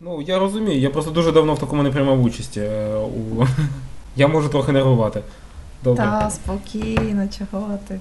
[0.00, 2.60] Ну, я розумію, я просто дуже давно в такому не приймав участі.
[2.60, 3.44] Е, у...
[4.16, 5.22] Я можу трохи нервувати.
[5.84, 6.04] Добре.
[6.04, 8.00] Та, спокійно, чого ти.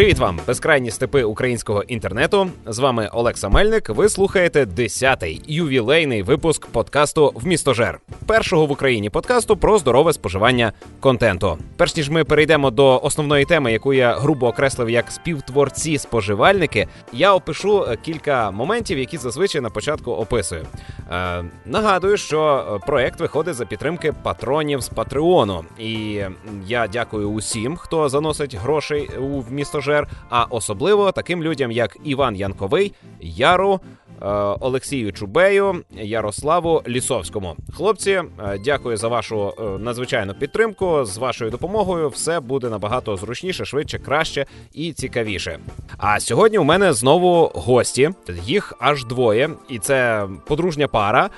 [0.00, 2.50] Привіт вам, безкрайні степи українського інтернету.
[2.66, 3.88] З вами Олекса Мельник.
[3.88, 11.58] Ви слухаєте 10-й ювілейний випуск подкасту «Вмістожер» першого в Україні подкасту про здорове споживання контенту.
[11.76, 17.34] Перш ніж ми перейдемо до основної теми, яку я грубо окреслив як співтворці споживальники, я
[17.34, 20.66] опишу кілька моментів, які зазвичай на початку описую.
[21.12, 26.20] Е, Нагадую, що проект виходить за підтримки патронів з Патреону, і
[26.66, 32.36] я дякую усім, хто заносить грошей у вмісто пасажир, а особливо таким людям, як Іван
[32.36, 33.80] Янковий, Яру.
[34.22, 34.26] Е,
[34.60, 37.56] Олексію Чубею, Ярославу Лісовському.
[37.76, 38.24] Хлопці, е,
[38.64, 41.04] дякую за вашу е, надзвичайну підтримку.
[41.04, 45.58] З вашою допомогою все буде набагато зручніше, швидше, краще і цікавіше.
[45.98, 48.10] А сьогодні у мене знову гості.
[48.44, 51.30] Їх аж двоє, і це подружня пара.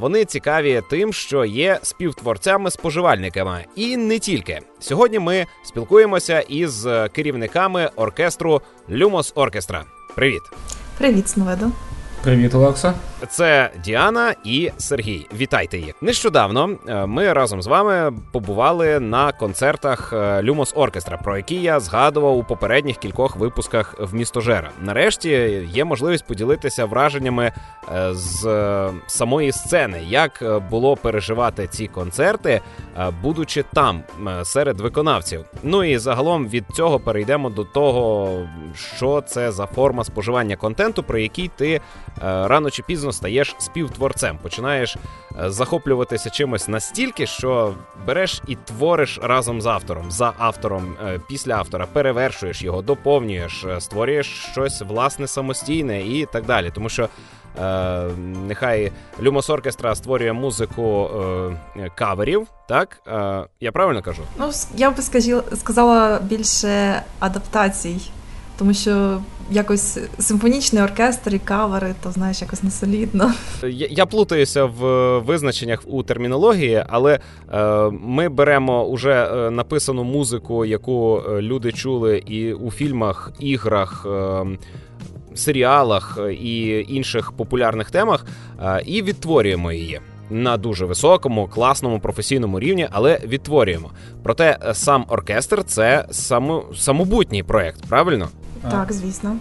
[0.00, 4.60] Вони цікаві тим, що є співтворцями-споживальниками, і не тільки.
[4.78, 9.84] Сьогодні ми спілкуємося із керівниками оркестру Люмос Оркестра.
[10.14, 10.42] Привіт,
[10.98, 11.72] привіт, Сноведу.
[12.24, 12.94] Привіт, Олекса.
[13.28, 15.26] Це Діана і Сергій.
[15.36, 15.94] Вітайте їх.
[16.00, 21.80] Нещодавно е, ми разом з вами побували на концертах е, Люмос Оркестра, про які я
[21.80, 24.70] згадував у попередніх кількох випусках в місто Жера.
[24.82, 25.30] Нарешті
[25.72, 27.52] є можливість поділитися враженнями
[27.94, 28.44] е, з
[29.06, 32.60] самої сцени, як було переживати ці концерти,
[33.22, 34.02] будучи там
[34.42, 35.44] серед виконавців.
[35.62, 38.30] Ну і загалом від цього перейдемо до того,
[38.96, 41.80] що це за форма споживання контенту, про який ти
[42.22, 47.74] рано чи пізно стаєш співтворцем, починаєш е, захоплюватися чимось настільки, що
[48.06, 53.80] береш і твориш разом з автором, за автором, е, після автора, перевершуєш його, доповнюєш, е,
[53.80, 56.70] створюєш щось власне самостійне і так далі.
[56.74, 57.08] Тому що.
[57.60, 58.04] Е,
[58.46, 58.92] Нехай
[59.22, 61.08] Люмос Оркестра створює музику
[61.76, 63.00] е, каверів, так?
[63.06, 64.22] Е, Я правильно кажу?
[64.38, 64.94] Ну, я б
[65.56, 68.10] сказала більше адаптацій,
[68.58, 69.20] тому що
[69.50, 73.32] якось симфонічний оркестр і кавери, то знаєш, якось не солідно.
[73.62, 77.18] Я, я плутаюся в визначеннях у термінології, але
[77.52, 84.06] е, ми беремо уже е, написану музику, яку е, люди чули і у фільмах, іграх.
[84.10, 84.46] Е,
[85.36, 88.26] Серіалах і інших популярних темах,
[88.62, 90.00] е, і відтворюємо її
[90.30, 93.90] на дуже високому, класному професійному рівні, але відтворюємо.
[94.22, 98.28] Проте сам оркестр це само, самобутній проект, правильно?
[98.70, 99.36] Так, звісно.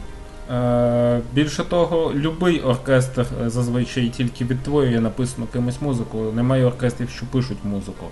[0.51, 6.17] Е, Більше того, будь-який оркестр е, зазвичай тільки відтворює написану кимось музику.
[6.35, 8.05] Немає оркестрів, що пишуть музику.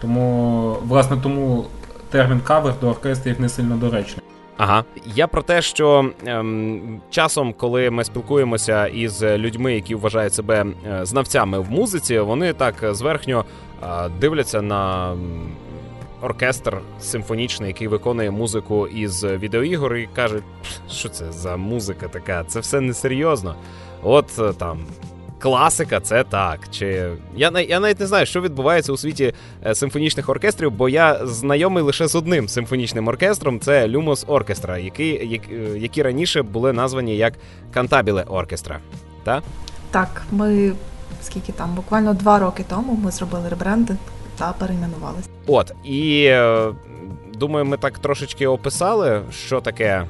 [0.00, 1.64] Тому, власне, тому
[2.10, 4.22] термін кавер до оркестрів не сильно доречний.
[4.56, 4.84] Ага,
[5.14, 11.04] я про те, що ем, часом, коли ми спілкуємося із людьми, які вважають себе е,
[11.04, 13.44] знавцями в музиці, вони так зверхньо
[13.82, 13.86] е,
[14.20, 15.14] дивляться на
[16.22, 20.44] оркестр симфонічний, який виконує музику із відеоігор, і кажуть,
[20.90, 23.54] що це за музика така, це все несерйозно.
[24.02, 24.78] От е, там.
[25.40, 26.60] Класика, це так.
[26.70, 29.34] Чи я я навіть не знаю, що відбувається у світі
[29.66, 35.40] е, симфонічних оркестрів, бо я знайомий лише з одним симфонічним оркестром це Люмос Оркестра, які
[35.50, 37.34] е, які раніше були названі як
[37.74, 38.80] Кантабіле Оркестра.
[39.24, 39.42] Так?
[39.90, 40.72] Так, ми
[41.22, 43.98] скільки там, буквально два роки тому ми зробили ребрендинг
[44.38, 45.28] та перейменувалися.
[45.46, 46.72] От і е,
[47.34, 50.06] думаю, ми так трошечки описали, що таке е,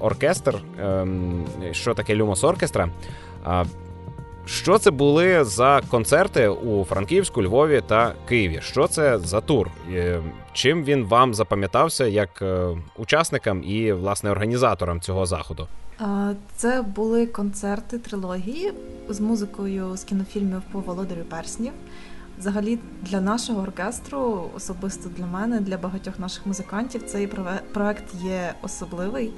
[0.00, 1.06] оркестр, е,
[1.72, 2.88] що таке Люмос Оркестра.
[4.46, 8.60] Що це були за концерти у Франківську, Львові та Києві?
[8.62, 9.70] Що це за тур?
[10.52, 12.42] Чим він вам запам'ятався як
[12.96, 15.68] учасникам і власне організаторам цього заходу?
[16.56, 18.72] Це були концерти трилогії
[19.08, 21.72] з музикою з кінофільмів по володарю перснів.
[22.38, 27.26] Взагалі для нашого оркестру, особисто для мене, для багатьох наших музикантів, цей
[27.72, 29.32] проект є особливий,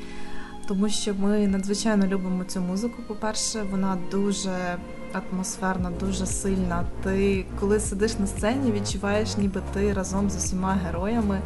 [0.68, 3.02] тому що ми надзвичайно любимо цю музику.
[3.08, 4.76] По-перше, вона дуже
[5.12, 6.84] атмосферна, дуже сильна.
[7.02, 11.40] Ти коли сидиш на сцені, відчуваєш, ніби ти разом з усіма героями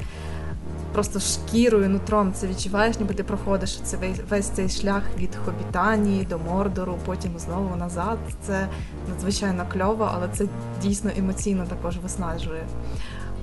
[0.98, 3.98] просто шкірою, нутром це відчуваєш, ніби ти проходиш цей
[4.30, 8.18] весь цей шлях від Хобітанії до Мордору, потім знову назад.
[8.42, 8.68] Це
[9.08, 10.46] надзвичайно кльово, але це
[10.82, 12.62] дійсно емоційно також виснажує.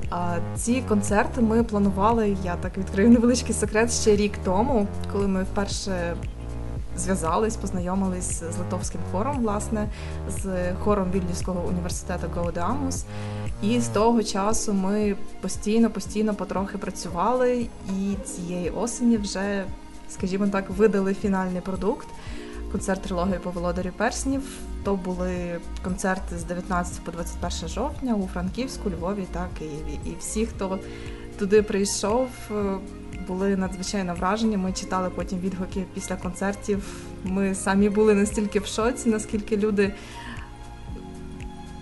[0.10, 2.38] А ці концерти ми планували.
[2.44, 6.16] Я так відкрию невеличкий секрет ще рік тому, коли ми вперше
[6.98, 9.88] зв'язались, познайомились з литовським хором, власне,
[10.30, 13.06] з хором Вільнюського університету Гоудеамус.
[13.62, 19.66] І з того часу ми постійно, постійно потрохи працювали, і цієї осені вже,
[20.10, 22.07] скажімо так, видали фінальний продукт.
[22.72, 24.42] концерт трилогії по володарю перснів.
[24.84, 30.00] То були концерти з 19 по 21 жовтня у Франківську, Львові та Києві.
[30.06, 30.80] І всі, хто
[31.40, 32.78] туди прийшов, е,
[33.28, 34.57] були надзвичайно вражені.
[34.57, 36.84] Ми читали потім відгуки після концертів.
[37.24, 39.94] Ми самі були настільки в шоці, наскільки люди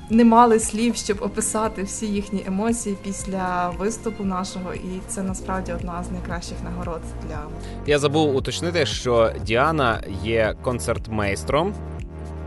[0.09, 6.03] не мали слів, щоб описати всі їхні емоції після виступу нашого, і це насправді одна
[6.03, 7.39] з найкращих нагород для
[7.85, 11.73] Я забув уточнити, що Діана є концертмейстром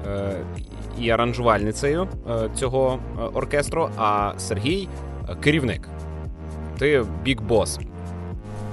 [0.06, 0.44] е,
[1.00, 4.88] і аранжувальницею е, цього е, оркестру, а Сергій
[5.40, 5.88] керівник.
[6.78, 7.78] Ти бік бос.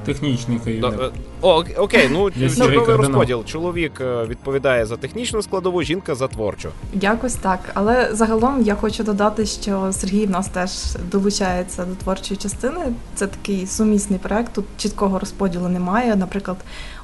[0.06, 1.02] Технічний керівник.
[1.02, 1.10] Е,
[1.42, 2.86] О, окей, ну кардинал.
[2.86, 3.46] розподіл.
[3.46, 6.70] Чоловік е, відповідає за технічну складову, жінка за творчу.
[6.94, 7.60] Якось так.
[7.74, 10.72] Але загалом я хочу додати, що Сергій в нас теж
[11.12, 12.80] долучається до творчої частини.
[13.16, 14.54] Це такий сумісний проект.
[14.54, 16.16] Тут чіткого розподілу немає.
[16.16, 16.58] Наприклад,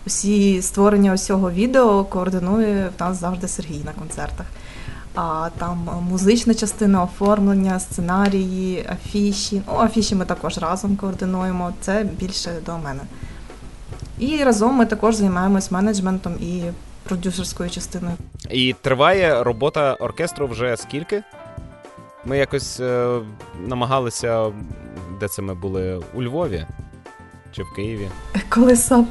[0.07, 4.45] усі створення усього відео координує в нас завжди Сергій на концертах.
[5.21, 9.61] А там музична частина, оформлення, сценарії, афіші.
[9.67, 11.73] Ну, афіші ми також разом координуємо.
[11.81, 13.01] Це більше до мене.
[14.19, 16.63] І разом ми також займаємось менеджментом і
[17.03, 18.15] продюсерською частиною.
[18.49, 21.23] І триває робота оркестру вже скільки?
[22.25, 23.19] Ми якось е,
[23.67, 24.51] намагалися,
[25.19, 26.01] де це ми були?
[26.13, 26.65] У Львові
[27.51, 28.09] чи в Києві?
[28.49, 29.05] Колеса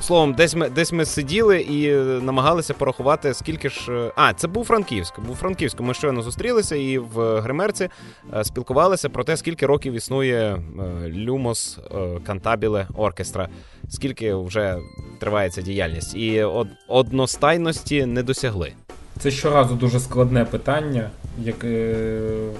[0.00, 3.92] Словом, десь ми десь ми сиділи і е, намагалися порахувати, скільки ж.
[3.92, 5.20] е, А, це був Франківськ.
[5.20, 5.80] Був Франківськ.
[5.80, 7.88] Ми щойно зустрілися і в Гримерці
[8.36, 10.62] е, спілкувалися про те, скільки років існує
[11.08, 11.78] Люмос
[12.26, 13.48] Кантабіле оркестра,
[13.88, 14.78] скільки вже
[15.20, 16.16] триває ця діяльність.
[16.16, 18.72] І од- одностайності не досягли.
[19.18, 21.10] Це щоразу дуже складне питання,
[21.42, 21.94] яке,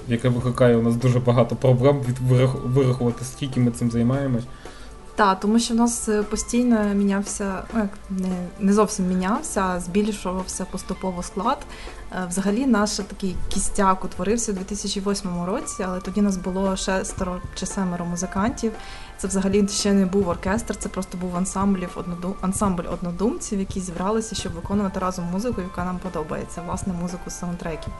[0.07, 4.43] яке викликає у нас дуже багато проблем від вирах- вирахувати, скільки ми цим займаємось.
[5.15, 9.79] Так, тому що в нас е, постійно мінявся, ну як не, не зовсім мінявся, а
[9.79, 11.57] збільшувався поступово склад.
[12.11, 17.65] Е, Взагалі, наш такий кістяк утворився у 2008 році, але тоді нас було шестеро чи
[17.65, 18.71] семеро музикантів.
[19.17, 21.97] Це взагалі ще не був оркестр, це просто був ансамблів
[22.41, 27.93] ансамбль однодумців, які зібралися, щоб виконувати разом музику, яка нам подобається, власне, музику саундтреків.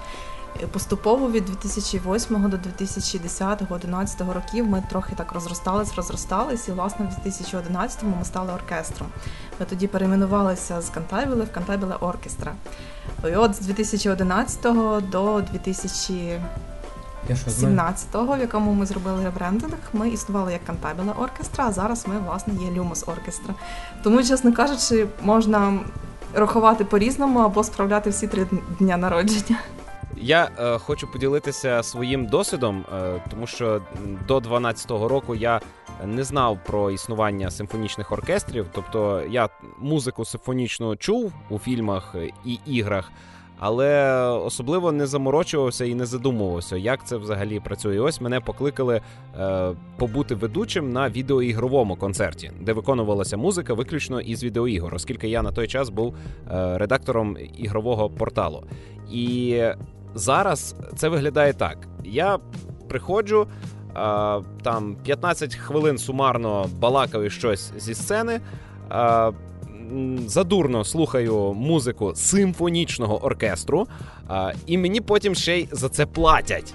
[0.71, 8.15] Поступово від 2008 до 2010-2011 років ми трохи так розростались, розростались, і власне в 2011-му
[8.19, 9.07] ми стали оркестром.
[9.59, 12.53] Ми тоді перейменувалися з Кантабіле в Кантабіле Оркестра.
[13.31, 14.61] І от з 2011
[15.11, 16.39] до 2017,
[17.29, 17.95] Я що знаю?
[18.13, 22.71] в якому ми зробили ребрендинг, ми існували як Кантабіле Оркестра, а зараз ми власне є
[22.71, 23.53] Люмос Оркестра.
[24.03, 25.79] Тому, чесно кажучи, можна
[26.33, 28.47] рахувати по-різному або справляти всі три
[28.79, 29.59] дня народження.
[30.17, 33.81] Я е, хочу поділитися своїм досвідом, е, тому що
[34.27, 35.61] до 12-го року я
[36.05, 38.65] не знав про існування симфонічних оркестрів.
[38.71, 43.11] Тобто я музику симфонічну чув у фільмах е, і іграх,
[43.59, 47.99] але особливо не заморочувався і не задумувався, як це взагалі працює.
[47.99, 49.01] Ось мене покликали
[49.39, 55.51] е, побути ведучим на відеоігровому концерті, де виконувалася музика виключно із відеоігор, оскільки я на
[55.51, 58.63] той час був е, редактором ігрового порталу.
[59.11, 59.61] І
[60.15, 62.39] зараз це виглядає так: я
[62.87, 63.47] приходжу.
[64.63, 68.41] Там 15 хвилин сумарно балакаю щось зі сцени.
[70.25, 73.87] Задурно слухаю музику симфонічного оркестру,
[74.65, 76.73] і мені потім ще й за це платять.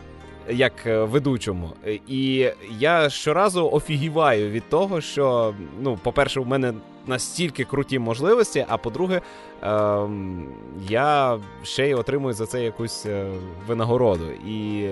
[0.51, 1.71] Як е, ведучому,
[2.09, 6.73] і я щоразу офігіваю від того, що ну, по-перше, у мене
[7.07, 9.21] настільки круті можливості, а по-друге,
[9.63, 10.49] ем,
[10.89, 13.31] я ще й отримую за це якусь е,
[13.67, 14.27] винагороду.
[14.47, 14.89] І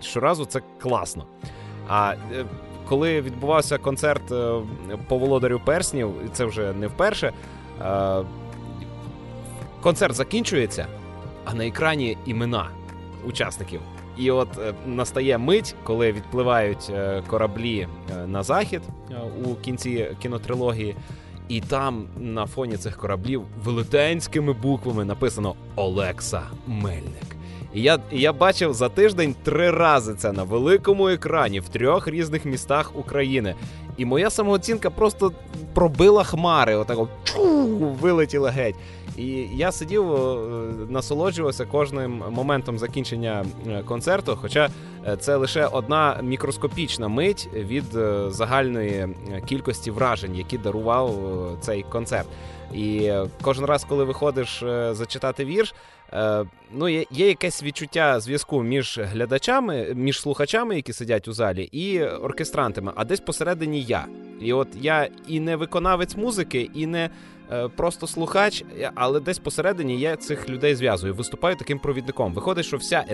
[0.00, 1.24] щоразу це класно.
[1.88, 2.44] А е,
[2.88, 4.60] коли відбувався концерт е,
[5.08, 7.32] по володарю перснів, і це вже не вперше.
[7.82, 8.22] Е,
[9.80, 10.86] концерт закінчується,
[11.44, 12.70] а на екрані імена
[13.24, 13.80] учасників.
[14.16, 18.82] І от е, настає мить, коли відпливають е, кораблі е, на захід
[19.44, 20.96] у кінці кінотрилогії,
[21.48, 27.36] і там на фоні цих кораблів велетенськими буквами написано Олекса Мельник.
[27.74, 32.44] І я, я бачив за тиждень три рази це на великому екрані в трьох різних
[32.44, 33.54] містах України.
[33.96, 35.32] І моя самооцінка просто
[35.74, 37.66] пробила хмари, отако чу,
[38.00, 38.74] вилетіла геть.
[39.16, 40.38] І я сидів, е,
[40.88, 44.38] насолоджувався кожним моментом закінчення е, концерту.
[44.40, 44.68] Хоча
[45.06, 47.84] е, це лише одна мікроскопічна мить від
[48.28, 49.08] загальної
[49.46, 51.14] кількості вражень, які дарував
[51.60, 52.26] цей концерт.
[52.74, 55.74] І кожен раз, коли виходиш зачитати вірш,
[56.72, 62.02] ну є, є якесь відчуття зв'язку між глядачами, між слухачами, які сидять у залі, і
[62.02, 64.06] оркестрантами, а десь посередині я.
[64.40, 67.10] І от я і не виконавець музики, і не
[67.76, 71.14] просто слухач, але десь посередині я цих людей зв'язую.
[71.14, 72.32] Виступаю таким провідником.
[72.34, 73.04] Виходить, що вся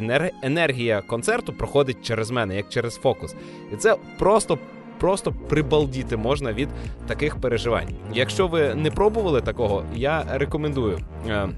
[0.43, 3.35] енергія концерту проходить через мене, як через фокус.
[3.73, 4.59] І це просто.
[4.99, 6.69] Просто прибалдіти можна від
[7.07, 7.89] таких переживань.
[8.15, 10.99] Якщо ви не пробували такого, я рекомендую.
[11.29, 11.49] Е,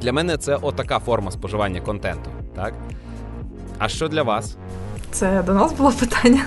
[0.00, 2.30] для мене це отака форма споживання контенту.
[2.56, 2.74] Так?
[3.78, 4.56] А що для вас?
[5.10, 6.44] Це до нас було питання.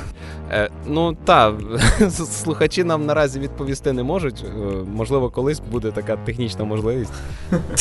[0.51, 1.55] Е, Ну так,
[2.09, 4.45] слухачі нам наразі відповісти не можуть.
[4.47, 4.61] Е,
[4.95, 7.13] можливо, колись буде така технічна можливість.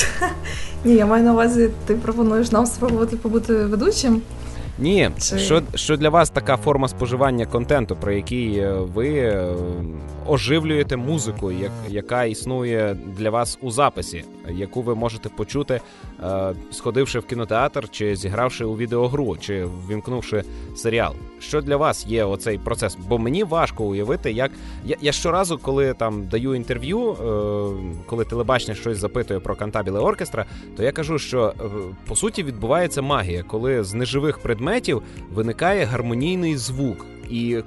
[0.84, 4.22] Ні, я маю на увазі, ти пропонуєш нам спробувати побути ведучим.
[4.78, 5.38] Ні, Чи...
[5.38, 9.54] що що для вас така форма споживання контенту, про який е, ви е,
[10.26, 15.80] оживлюєте музику, як, яка існує для вас у записі, яку ви можете почути,
[16.22, 20.44] е, сходивши в кінотеатр, чи зігравши у відеогру, чи ввімкнувши
[20.76, 21.14] серіал?
[21.38, 22.99] Що для вас є оцей процес?
[23.08, 24.50] Бо мені важко уявити, як
[24.84, 27.16] я я щоразу, коли там даю інтерв'ю,
[28.06, 30.46] коли телебачення щось запитує про кантабіле оркестра,
[30.76, 31.54] то я кажу, що
[32.06, 35.02] по суті відбувається магія, коли з неживих предметів
[35.34, 37.62] виникає гармонійний звук, і е,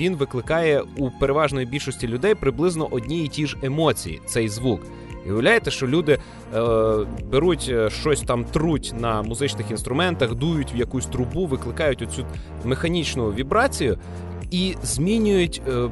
[0.00, 4.20] він викликає у переважної більшості людей приблизно одні і ті ж емоції.
[4.26, 4.80] Цей звук.
[5.32, 6.18] Уявляєте, що люди
[6.54, 6.60] е,
[7.32, 12.26] беруть е, щось там труть на музичних інструментах, дують в якусь трубу, викликають оцю
[12.64, 13.98] механічну вібрацію
[14.50, 15.88] і змінюють е,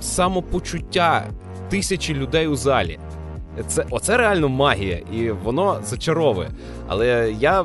[0.00, 1.28] самопочуття
[1.70, 2.98] тисячі людей у залі.
[3.66, 6.50] Це Оце реально магія, і воно зачаровує.
[6.88, 7.64] Але я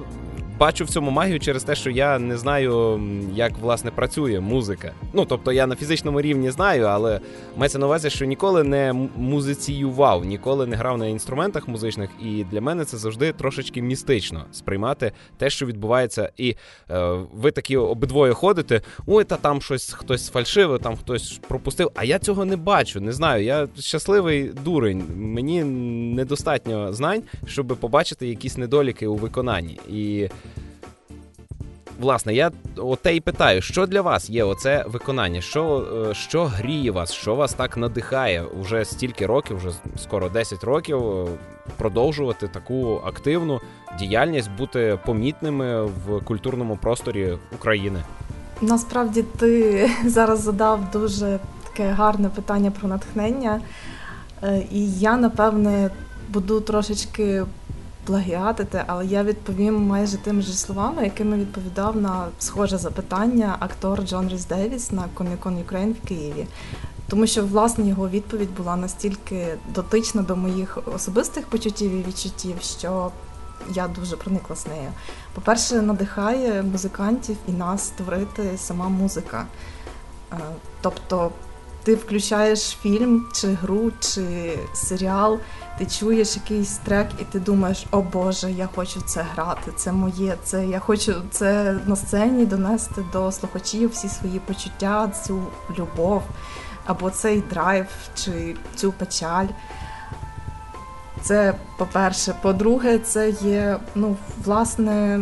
[0.60, 3.02] бачу в цьому магію через те, що я не знаю,
[3.34, 4.92] як власне працює музика.
[5.14, 7.20] Ну тобто я на фізичному рівні знаю, але
[7.58, 12.62] мається на увазі, що ніколи не музиціював, ніколи не грав на інструментах музичних, і для
[12.62, 16.56] мене це завжди трошечки містично сприймати те, що відбувається, і
[16.92, 18.82] е, ви такі обидвоє ходите.
[19.08, 21.92] Ой, та там щось хтось фальшиве, там хтось пропустив.
[21.96, 23.44] А я цього не бачу, не знаю.
[23.44, 25.04] Я щасливий дурень.
[25.16, 25.64] Мені
[26.16, 29.80] недостатньо знань, щоб побачити якісь недоліки у виконанні.
[29.90, 30.30] І
[32.00, 35.42] власне, я оте і питаю, що для вас є оце виконання?
[35.42, 40.64] Що е, що гріє вас, що вас так надихає уже стільки років, вже скоро 10
[40.64, 41.28] років, е,
[41.78, 43.60] продовжувати таку активну
[44.00, 48.04] діяльність, бути помітними в культурному просторі України?
[48.62, 53.62] Насправді ти зараз задав дуже таке гарне питання про натхнення,
[54.44, 55.90] е, і я напевне
[56.30, 57.44] буду трошечки
[58.06, 64.30] плагіатити, але я відповім майже тими ж словами, якими відповідав на схоже запитання актор Джон
[64.30, 66.48] Ріс Девіс на Comic-Con в Києві.
[67.08, 73.12] Тому що власне його відповідь була настільки дотична до моїх особистих почуттів і відчуттів, що
[73.74, 74.92] я дуже проникла з нею.
[75.34, 79.46] По-перше, надихає музикантів і нас створити сама музика.
[80.34, 80.38] Е,
[80.82, 81.32] тобто
[81.84, 85.40] ти включаєш фільм, чи гру, чи серіал,
[85.80, 90.36] ти чуєш якийсь трек, і ти думаєш, о Боже, я хочу це грати, це моє,
[90.44, 95.44] це я хочу це на сцені донести до слухачів всі свої почуття, цю
[95.80, 96.22] любов,
[96.86, 99.48] або цей драйв, чи цю печаль.
[101.22, 102.34] Це по-перше.
[102.42, 105.20] По-друге, це є, ну, власне,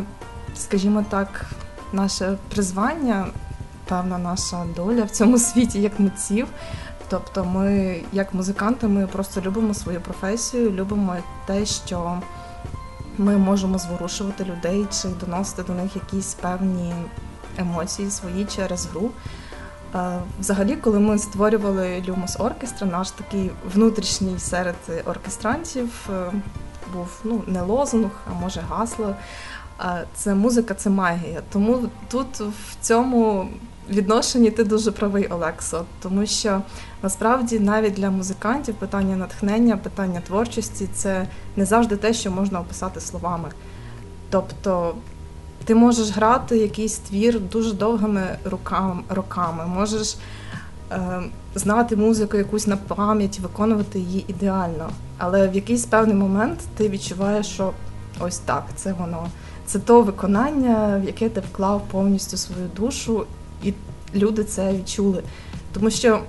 [0.56, 1.46] скажімо так,
[1.94, 3.28] наше призвання
[3.88, 6.48] певна наша доля в цьому світі як митців.
[7.10, 12.22] Тобто, ми, як музиканти, ми просто любимо свою професію, любимо те, що
[13.18, 16.94] ми можемо зворушувати людей чи доносити до них якісь певні
[17.58, 19.12] емоції свої через гру.
[19.96, 26.32] Е, взагалі, коли ми створювали Люмос оркестра, наш такий внутрішній серед оркестрантів е,
[26.94, 29.16] був ну не лозунг, а може гасло.
[29.82, 31.42] Е, це музика, це магія.
[31.52, 33.50] Тому тут в цьому
[33.90, 36.62] відношенні ти дуже правий, Олексо, тому що
[37.04, 43.00] насправді навіть для музикантів питання натхнення, питання творчості це не завжди те, що можна описати
[43.00, 43.50] словами.
[44.30, 44.96] Тобто
[45.66, 48.38] ти можеш грати якийсь твір дуже довгими
[49.10, 50.18] роками, можеш
[50.92, 51.22] е,
[51.56, 54.89] знати музику якусь на пам'ять, виконувати її ідеально.
[55.18, 57.72] Але в якийсь певний момент ти відчуваєш, що
[58.20, 59.27] ось так, це воно.
[59.66, 63.25] Це то виконання, в яке ти вклав повністю свою душу,
[63.63, 63.74] і
[64.16, 65.24] люди це відчули.
[65.74, 66.20] Тому що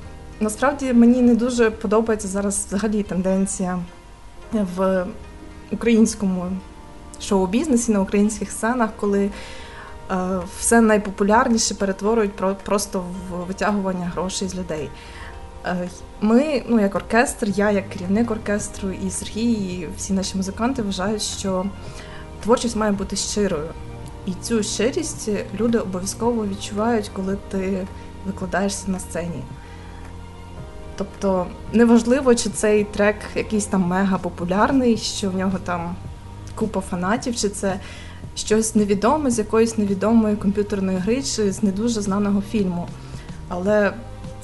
[0.40, 3.78] насправді мені не дуже подобається зараз взагалі тенденція
[4.76, 5.06] в
[5.72, 6.46] українському
[7.20, 9.30] шоу-бізнесі на українських сценах, коли
[10.10, 14.90] е, все найпопулярніше перетворюють про, просто в витягування грошей з людей.
[15.66, 15.88] Е,
[16.20, 21.22] ми, ну як оркестр, я як керівник оркестру, і Сергій, і всі наші музиканти вважають,
[21.22, 21.66] що
[22.42, 23.70] творчість має бути щирою.
[24.26, 25.30] І цю щирість
[25.60, 27.86] люди обов'язково відчувають, коли ти
[28.26, 29.42] викладаєшся на сцені.
[30.98, 35.96] Тобто неважливо, чи цей трек якийсь там мега популярний, що в нього там
[36.54, 37.80] купа фанатів, чи це
[38.34, 42.88] щось невідоме з якоїсь невідомої комп'ютерної гри, чи з не дуже знаного фільму.
[43.48, 43.92] Але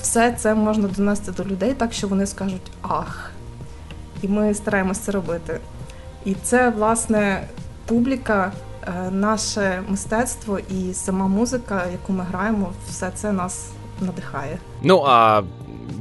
[0.00, 3.30] все це можна донести до людей так, що вони скажуть ах.
[4.22, 5.60] І ми стараємося це робити.
[6.24, 7.48] І це, власне,
[7.86, 13.68] публіка, е, наше мистецтво і сама музика, яку ми граємо, все це нас
[14.00, 14.58] надихає.
[14.82, 15.42] Ну а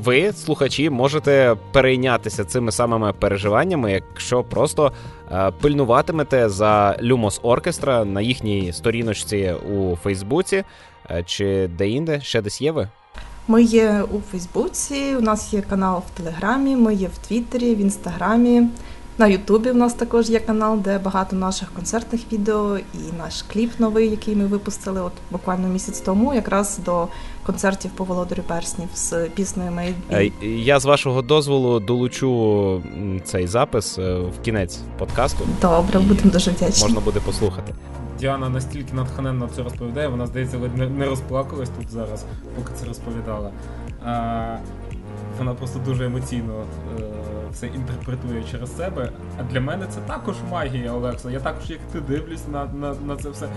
[0.04, 4.92] ви, слухачі, можете перейнятися цими самими переживаннями, якщо просто
[5.32, 10.64] е, пильнуватимете за Lumos Оркестра на їхній сторіночці у Фейсбуці
[11.12, 12.90] е, чи де-інде, ще десь є ви?
[13.48, 17.80] Ми є у Фейсбуці, у нас є канал в Телеграмі, ми є в Твіттері, в
[17.80, 18.68] Інстаграмі.
[19.18, 23.80] На Ютубі в нас також є канал, де багато наших концертних відео і наш кліп
[23.80, 27.08] новий, який ми випустили от буквально місяць тому, якраз до
[27.46, 32.82] концертів по володарю перснів з піснею Е, Я з вашого дозволу долучу
[33.24, 35.46] цей запис е, в кінець подкасту.
[35.62, 36.84] Добре, будемо дуже вдячні.
[36.84, 37.74] Можна буде послухати.
[38.20, 43.52] Діана настільки натхненно це розповідає, вона здається, не, не розплакалась тут зараз, поки це розповідала.
[44.06, 44.58] А,
[45.38, 46.54] вона просто дуже емоційно
[47.00, 47.04] е,
[47.52, 49.10] все інтерпретує через себе.
[49.40, 51.32] А для мене це також магія, Олекса.
[51.32, 53.48] Я також, як ти дивлюсь на, на, на це все.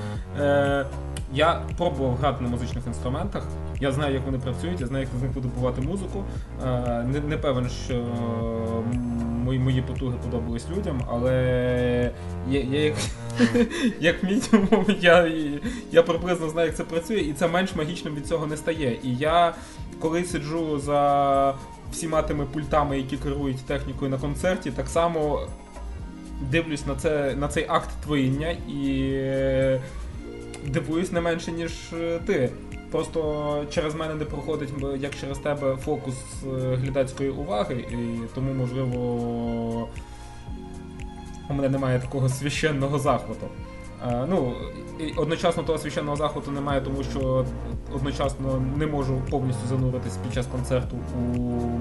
[0.40, 0.86] Е,
[1.32, 3.46] я пробував грати на музичних інструментах.
[3.80, 6.24] Я знаю, як вони працюють, я знаю, як з них видобувати музику.
[6.66, 8.04] Е, не, не певен, що
[9.44, 12.12] мої, мої потуги подобались людям, але
[12.48, 12.94] я, я як,
[14.00, 15.32] як мінімум я,
[15.92, 18.98] я приблизно знаю, як це працює, і це менш магічним від цього не стає.
[19.02, 19.54] І я
[20.00, 21.54] коли сиджу за
[21.92, 25.40] всіма тими пультами, які керують технікою на концерті, так само
[26.50, 29.12] дивлюсь на це, на цей акт творіння і
[30.80, 31.72] дивуюсь не менше, ніж
[32.26, 32.50] ти.
[32.90, 34.68] Просто через мене не проходить,
[34.98, 36.14] як через тебе, фокус
[36.74, 38.98] глядацької уваги, і тому, можливо,
[41.50, 43.46] у мене немає такого священного захвату.
[44.28, 44.52] Ну,
[44.98, 47.46] і Одночасно того священного захвату немає, тому що
[47.94, 51.18] одночасно не можу повністю зануритись під час концерту у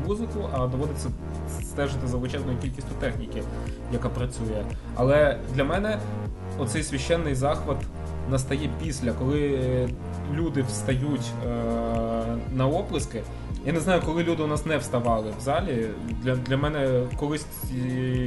[0.08, 1.10] музику, а доводиться
[1.62, 3.44] стежити за величезною кількістю техніки,
[3.94, 4.66] яка працює.
[4.96, 6.00] Але для мене
[6.60, 7.78] оцей священний захват
[8.32, 9.60] настає після, коли
[10.34, 13.22] люди встають е- на оплески.
[13.66, 15.88] Я не знаю, коли люди у нас не вставали в залі.
[16.24, 17.46] Для для мене колись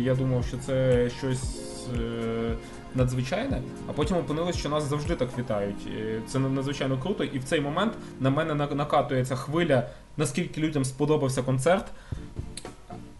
[0.00, 1.58] я думав, що це щось
[1.98, 2.54] е-
[2.94, 5.88] надзвичайне, а потім опинилось, що нас завжди так вітають.
[6.28, 11.84] Це надзвичайно круто, і в цей момент на мене накатується хвиля, наскільки людям сподобався концерт.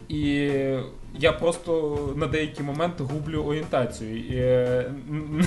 [0.08, 0.50] І
[1.18, 4.18] я просто на деякий момент гублю орієнтацію.
[4.18, 4.34] І,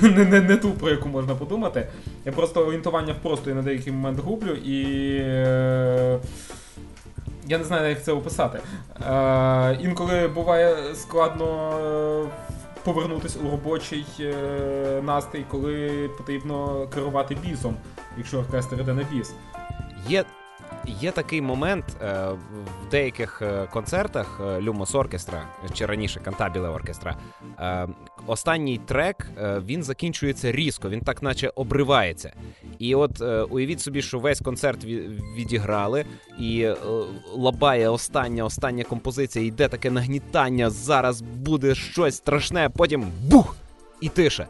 [0.02, 1.88] не, не, не ту, про яку можна подумати.
[2.26, 4.82] Я просто орієнтування просто я на деякий момент гублю і.
[7.48, 8.60] Я не знаю, як це описати.
[9.02, 11.80] Е, Інколи буває складно
[12.84, 17.76] повернутися у робочий е, настрій, коли потрібно керувати бісом,
[18.18, 19.34] якщо оркестр йде на біс.
[20.08, 20.24] Є
[20.86, 22.28] Є такий момент е,
[22.88, 27.18] в деяких е, концертах Люмос Оркестра чи раніше Кантабіле Оркестра.
[27.60, 27.88] Е,
[28.28, 32.34] останній трек е, він закінчується різко, він так наче обривається.
[32.80, 34.86] І от е, уявіть собі, що весь концерт
[35.36, 36.06] відіграли,
[36.40, 36.76] і е,
[37.34, 40.70] лабає остання остання композиція, йде таке нагнітання.
[40.70, 43.56] Зараз буде щось страшне, потім бух!
[44.02, 44.48] І тиша.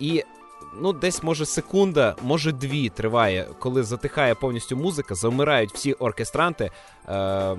[0.00, 0.24] І
[0.74, 6.70] ну, десь може секунда, може дві триває, коли затихає повністю музика, завмирають всі оркестранти.
[7.08, 7.56] Е,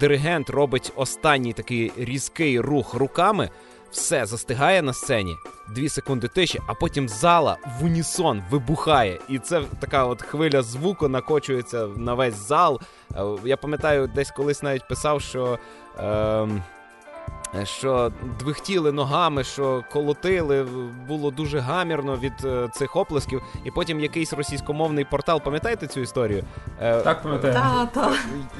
[0.00, 3.50] Диригент робить останній такий різкий рух руками.
[3.90, 5.36] Все застигає на сцені,
[5.74, 9.18] дві секунди тиші, а потім зала в унісон вибухає.
[9.28, 12.80] І це така от хвиля звуку накочується на весь зал.
[13.16, 15.58] Е, я пам'ятаю, десь колись навіть писав, що.
[16.00, 16.48] Е,
[17.64, 20.66] що двихтіли ногами, що колотили,
[21.08, 23.42] було дуже гамірно від е, цих оплесків.
[23.64, 26.44] І потім якийсь російськомовний портал, пам'ятаєте цю історію?
[26.80, 27.54] Е, так, пам'ятаю.
[27.54, 28.12] Та, та.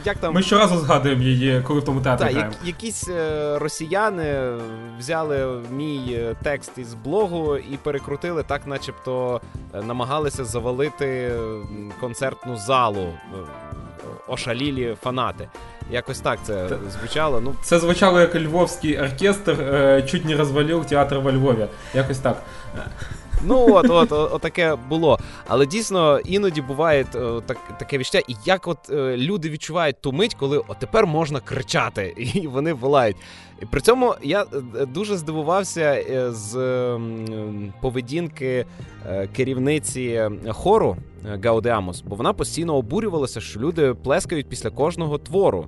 [0.05, 0.35] Як там...
[0.35, 2.25] Ми щоразу згадуємо її, коли в тому театрі.
[2.25, 4.59] Так, як, якісь е, росіяни
[4.99, 9.41] взяли мій текст із блогу і перекрутили, так, начебто
[9.83, 11.33] намагалися завалити
[12.01, 13.13] концертну залу.
[14.29, 15.49] Ошалілі фанати.
[15.91, 16.69] Якось так це
[17.01, 17.41] звучало.
[17.41, 21.67] Ну це звучало як львовський оркестр е, чуть не розвалив театр во Львові.
[21.95, 22.43] Якось так.
[23.45, 25.19] Ну от, от, от, таке було.
[25.47, 27.05] Але дійсно іноді буває
[27.47, 31.41] так, таке відчуття, і як от е, люди відчувають ту мить, коли от тепер можна
[31.41, 33.17] кричати, і вони волають.
[33.63, 37.01] І При цьому я е, дуже здивувався е, з е,
[37.81, 38.67] поведінки
[39.07, 40.97] е, керівниці хору
[41.45, 45.67] Гаудеамос, бо вона постійно обурювалася, що люди плескають після кожного твору.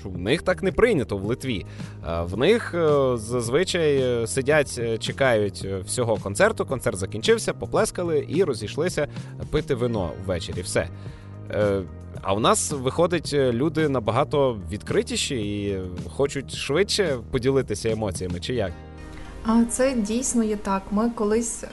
[0.00, 1.66] Що в них так не прийнято в Литві.
[2.22, 6.66] В них е, зазвичай е, сидять, е, чекають всього концерту.
[6.66, 9.08] Концерт закінчився, поплескали і розійшлися
[9.50, 10.62] пити вино ввечері.
[10.62, 10.88] Все.
[12.22, 15.78] А у нас виходить люди набагато відкритіші і
[16.10, 18.72] хочуть швидше поділитися емоціями, чи як?
[19.46, 20.82] А це дійсно є так.
[20.90, 21.64] Ми колись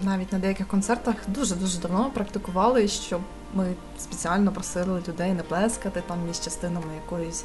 [0.00, 3.20] навіть на деяких концертах дуже дуже давно практикували, що
[3.54, 7.44] ми спеціально просили людей не плескати там між частинами якоїсь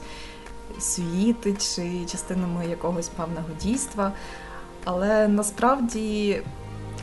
[0.79, 4.11] світи чи частинами якогось певного дійства.
[4.85, 6.41] Але насправді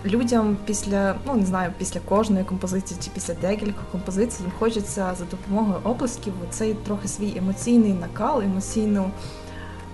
[0.04, 5.24] людям після, ну не знаю, після кожної композиції чи після декількох композицій їм хочеться за
[5.24, 9.10] допомогою оплесків цей трохи свій емоційний накал, емоційну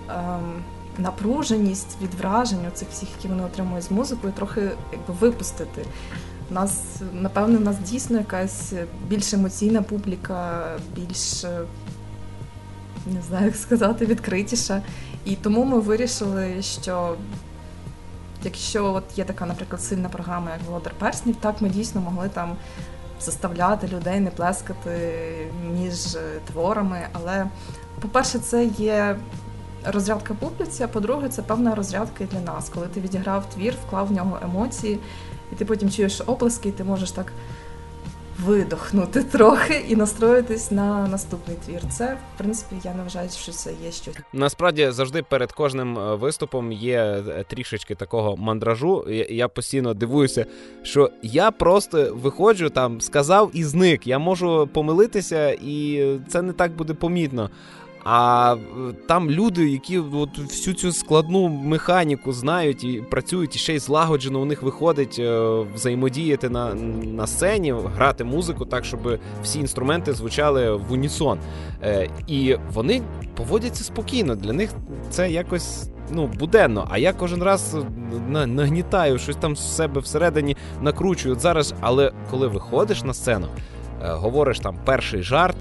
[0.09, 0.63] ем,
[0.97, 5.85] напруженість від вражень цих всіх, які вони отримують з музикою, трохи якби випустити.
[6.53, 8.73] Нас, напевно, нас дійсно якась
[9.07, 11.43] більш емоційна публіка, більш
[13.05, 14.81] не знаю, як сказати, відкритіша.
[15.25, 17.15] І тому ми вирішили, що
[18.43, 22.55] якщо от є така, наприклад, сильна програма, як Володар Перснів, так ми дійсно могли там
[23.21, 27.07] заставляти людей не плескати між творами.
[27.13, 27.47] Але,
[28.01, 29.15] по-перше, це є
[29.85, 34.07] розрядка публіці, а по-друге, це певна розрядка і для нас, коли ти відіграв твір, вклав
[34.07, 34.99] в нього емоції,
[35.53, 37.33] і ти потім чуєш оплески, і ти можеш так
[38.45, 41.81] видохнути трохи і настроїтись на наступний твір.
[41.89, 44.15] Це в принципі я не вважаю, що це є щось.
[44.33, 49.05] Насправді завжди перед кожним е, виступом є е, трішечки такого мандражу.
[49.29, 50.45] Я постійно дивуюся,
[50.83, 54.07] що я просто виходжу там, сказав і зник.
[54.07, 57.49] Я можу помилитися, і це не так буде помітно.
[58.03, 63.75] А е, там люди, які от всю цю складну механіку знають і працюють і ще
[63.75, 69.59] й злагоджено у них виходить е, взаємодіяти на на сцені, грати музику так, щоб всі
[69.59, 71.39] інструменти звучали в унісон.
[71.83, 73.01] Е, і вони
[73.35, 74.35] поводяться спокійно.
[74.35, 74.69] Для них
[75.09, 75.89] це якось.
[76.11, 77.77] Ну, буденно, а я кожен раз
[78.27, 81.73] нагнітаю щось там з себе всередині накручую зараз.
[81.79, 83.47] Але коли виходиш на сцену,
[84.03, 85.55] говориш там перший жарт,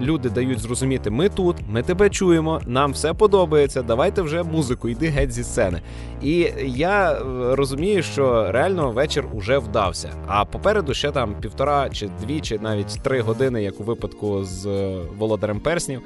[0.00, 3.82] люди дають зрозуміти, ми тут, ми тебе чуємо, нам все подобається.
[3.82, 5.80] Давайте вже музику, йди геть зі сцени.
[6.22, 7.16] І я е,
[7.56, 10.10] розумію, що реально вечір уже вдався.
[10.26, 14.66] А попереду ще там півтора чи дві, чи навіть три години, як у випадку з
[14.66, 16.02] е, володарем перснів.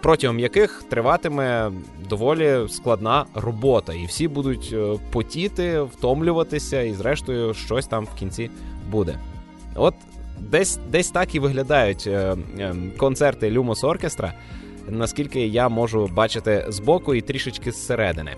[0.00, 1.70] Протягом яких триватиме
[2.08, 4.74] доволі складна робота, і всі будуть
[5.10, 8.50] потіти, втомлюватися, і зрештою щось там в кінці
[8.90, 9.18] буде.
[9.74, 9.94] От
[10.38, 14.32] десь десь так і виглядають е, е, концерти Люмос Оркестра,
[14.88, 18.36] наскільки я можу бачити збоку і трішечки зсередини.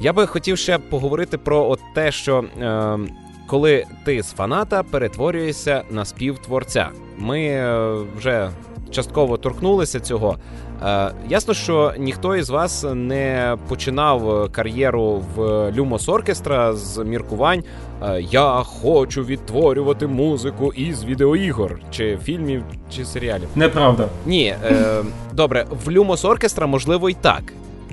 [0.00, 2.98] Я би хотів ще поговорити про от те, що е,
[3.46, 6.88] коли ти з фаната перетворюєшся на співтворця.
[7.16, 8.50] Ми е, вже
[8.90, 10.38] частково торкнулися цього.
[10.86, 17.62] Е, ясно, що ніхто із вас не починав кар'єру в Люмос Оркестра з міркувань.
[18.02, 22.62] Е, Я хочу відтворювати музику із відеоігор, чи фільмів,
[22.96, 23.48] чи серіалів.
[23.56, 24.08] Неправда.
[24.26, 27.42] Ні, е, добре, в Люмос Оркестра можливо і так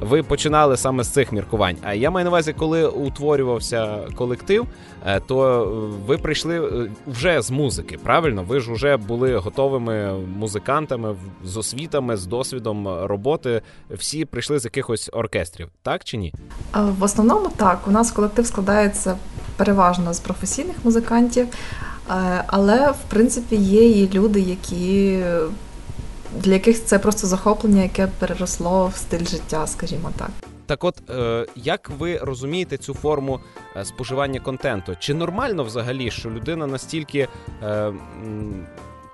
[0.01, 1.77] ви починали саме з цих міркувань.
[1.83, 4.65] А я маю на увазі, коли утворювався колектив,
[5.05, 5.65] е, то е,
[6.07, 7.97] ви прийшли е, вже з музики.
[8.03, 8.43] Правильно?
[8.43, 13.61] Ви ж вже були готовими музикантами з освітами, з досвідом роботи.
[13.91, 16.33] Всі прийшли з якихось оркестрів, так чи ні?
[16.73, 17.87] В основному так.
[17.87, 19.17] У нас колектив складається
[19.57, 21.47] переважно з професійних музикантів,
[22.47, 25.19] але в принципі є і люди, які
[26.35, 30.29] для яких це просто захоплення, яке переросло в стиль життя, скажімо так.
[30.65, 33.39] Так, от е, як ви розумієте цю форму
[33.77, 34.95] е, споживання контенту?
[34.99, 37.27] Чи нормально взагалі, що людина настільки
[37.63, 37.93] е,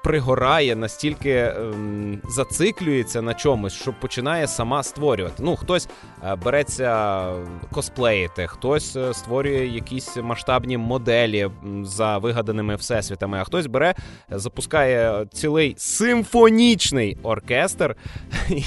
[0.04, 5.44] пригорає, настільки ем, зациклюється на чомусь, що починає сама створювати.
[5.44, 5.88] Ну, хтось
[6.24, 7.24] е, береться
[7.72, 11.50] косплеїти, хтось е, створює якісь масштабні моделі
[11.84, 13.96] за вигаданими всесвітами, а хтось бере,
[14.30, 17.96] запускає цілий симфонічний оркестр
[18.50, 18.64] і,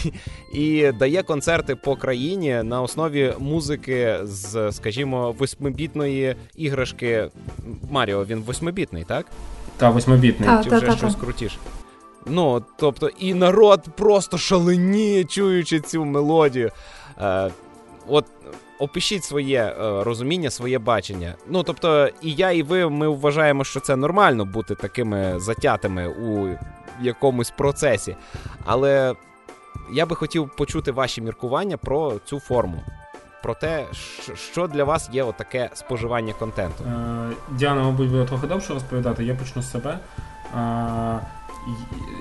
[0.52, 7.28] і дає концерти по країні на основі музики з, скажімо, восьмибітної іграшки.
[7.90, 9.26] Маріо, він восьмибітний, так?
[9.76, 10.48] Та восьмибітний.
[10.64, 11.20] Чи вже та, щось та.
[11.20, 11.56] крутіше.
[12.26, 16.70] Ну, тобто, і народ просто шаленіє, чуючи цю мелодію.
[17.20, 17.50] Е,
[18.08, 18.24] От
[18.78, 21.34] опишіть своє е, розуміння, своє бачення.
[21.48, 26.58] Ну, тобто, і я, і ви ми вважаємо, що це нормально бути такими затятими у
[27.02, 28.16] якомусь процесі.
[28.64, 29.14] Але
[29.92, 32.82] я би хотів почути ваші міркування про цю форму
[33.44, 33.86] про те,
[34.52, 36.84] що для вас є отаке споживання контенту.
[36.84, 39.98] Е, Діана, мабуть, буде трохи довше розповідати, я почну з себе.
[40.56, 41.20] Е,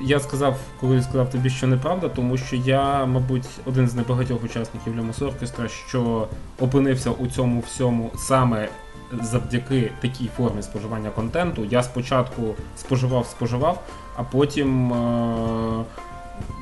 [0.01, 4.95] Я сказав, коли сказав тобі, що неправда, тому що я, мабуть, один з небагатьох учасників
[4.95, 6.27] Люмос Оркестра, що
[6.59, 8.69] опинився у цьому всьому саме
[9.21, 11.65] завдяки такій формі споживання контенту.
[11.65, 13.83] Я спочатку споживав, споживав,
[14.15, 15.83] а потім е-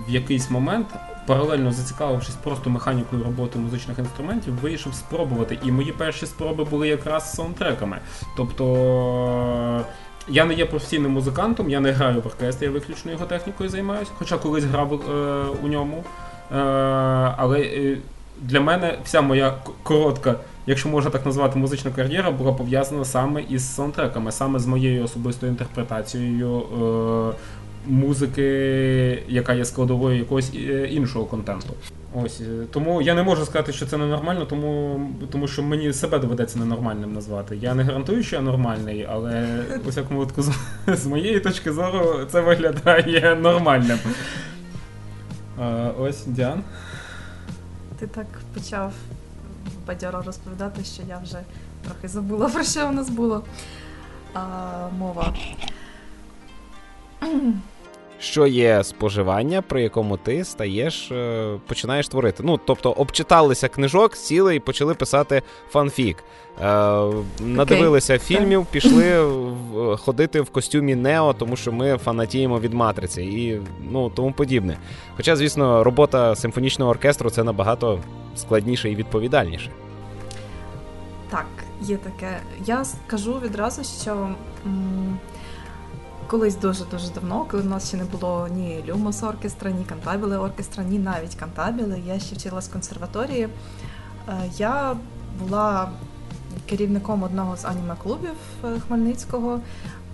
[0.08, 0.88] в якийсь момент.
[1.27, 5.60] Паралельно зацікавившись просто механікою роботи музичних інструментів, вирішив спробувати.
[5.63, 7.97] І мої перші спроби були якраз саундтреками.
[8.38, 9.86] Тобто
[10.27, 14.12] я не є професійним музикантом, я не граю в оркестрі, я виключно його технікою займаюся,
[14.17, 15.15] хоча колись грав е,
[15.63, 16.03] у ньому.
[16.51, 16.55] Е,
[17.38, 17.97] але е,
[18.41, 19.53] для мене вся моя
[19.84, 25.03] коротка, якщо можна так назвати, музична кар'єра була пов'язана саме із саундтреками, саме з моєю
[25.03, 27.34] особистою інтерпретацією е,
[27.87, 28.43] музики,
[29.27, 31.73] яка є складовою якогось е, іншого контенту.
[32.13, 36.19] Ось е, тому я не можу сказати, що це ненормально, тому тому що мені себе
[36.19, 37.55] доведеться ненормальним назвати.
[37.55, 39.47] Я не гарантую, що я нормальний, але
[39.85, 40.51] у всякому випадку, з,
[40.87, 43.97] з моєї точки зору, це виглядає нормальним.
[45.59, 46.63] А, Ось Діан.
[47.99, 48.93] Ти так почав
[49.87, 51.37] бадьоро розповідати, що я вже
[51.83, 53.43] трохи забула, про що в нас було
[54.33, 54.39] а,
[54.97, 55.33] мова
[58.21, 62.43] що є споживання, при якому ти стаєш, е, починаєш творити.
[62.45, 66.23] Ну, тобто, обчиталися книжок, сіли і почали писати фанфік.
[66.62, 66.63] Е,
[67.39, 73.62] надивилися фільмів, пішли в, ходити в костюмі Нео, тому що ми фанатіємо від матриці і
[73.91, 74.77] ну, тому подібне.
[75.17, 77.99] Хоча, звісно, робота симфонічного оркестру це набагато
[78.36, 79.69] складніше і відповідальніше.
[81.29, 81.45] Так,
[81.81, 82.38] є таке.
[82.65, 84.12] Я скажу відразу, що.
[84.65, 85.19] М-
[86.31, 90.83] колись дуже-дуже давно, коли в нас ще не було ні Люмос оркестра, ні Кантабіле оркестра,
[90.83, 93.49] ні навіть Кантабіле, я ще вчилась в консерваторії.
[94.29, 94.95] Е, я
[95.39, 95.91] була
[96.69, 99.59] керівником одного з аніме-клубів е, Хмельницького,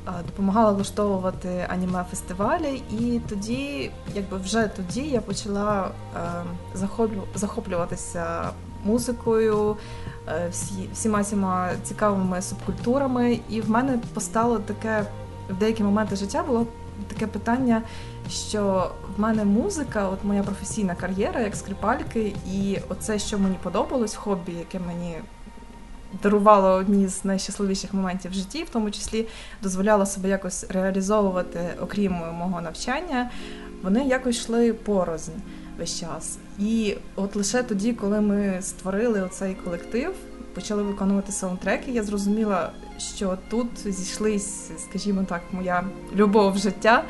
[0.07, 5.91] е, допомагала влаштовувати аніме-фестивалі, і тоді, якби вже тоді, я почала
[7.35, 8.49] захоплюватися
[8.85, 9.77] музикою,
[10.51, 15.05] всі, всіма цікавими субкультурами, і в мене постало таке
[15.49, 16.67] в деякі моменти життя було
[17.07, 17.81] таке питання,
[18.29, 24.15] що в мене музика, от моя професійна кар'єра як скрипальки, і оце, що мені подобалось,
[24.15, 25.15] хобі, яке мені
[26.23, 29.27] дарувало одні з найщасливіших моментів в житті, в тому числі
[29.61, 33.31] дозволяло себе якось реалізовувати, окрім мого навчання,
[33.83, 35.31] вони якось йшли порознь
[35.79, 36.37] весь час.
[36.59, 40.13] І от лише тоді, коли ми створили оцей колектив
[40.57, 45.83] почали виконувати саундтреки, я зрозуміла, що тут зійшлись, скажімо так, моя
[46.15, 47.03] любов життя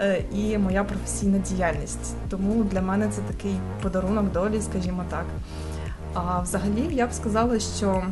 [0.00, 2.14] е, і моя професійна діяльність.
[2.30, 5.24] Тому для мене це такий подарунок долі, скажімо так.
[6.14, 8.02] А взагалі я б сказала, що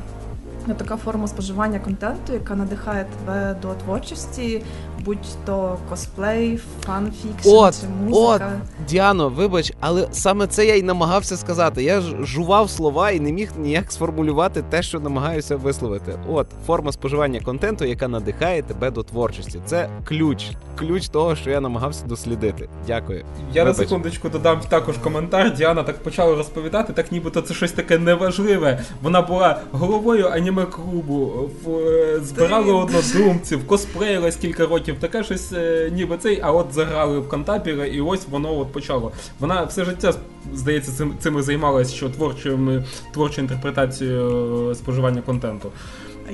[0.73, 4.63] така форма споживання контенту, яка надихає тебе до творчості,
[5.05, 8.53] будь-то косплей, фанфікшн от, чи музика.
[8.81, 11.83] От, Діано, вибач, але саме це я й намагався сказати.
[11.83, 16.19] Я ж жував слова і не міг ніяк сформулювати те, що намагаюся висловити.
[16.29, 19.61] От форма споживання контенту, яка надихає тебе до творчості.
[19.67, 20.45] Це ключ,
[20.77, 22.69] ключ того, що я намагався дослідити.
[22.87, 23.25] Дякую.
[23.53, 23.79] Я вибач.
[23.79, 25.55] на секундочку додам також коментар.
[25.55, 28.81] Діана так почала розповідати, так нібито це щось таке неважливе.
[29.03, 36.19] Вона була головою аніме-клубу, е, збирала однодумців, косплеїлась кілька років років таке щось, е, ніби
[36.19, 39.13] цей, а от заграли в Кантабіра, і ось воно от почало.
[39.41, 40.15] Вона все життя,
[40.53, 45.73] здається, цим цим займалася, що творчою творчою інтерпретацією е, споживання контенту.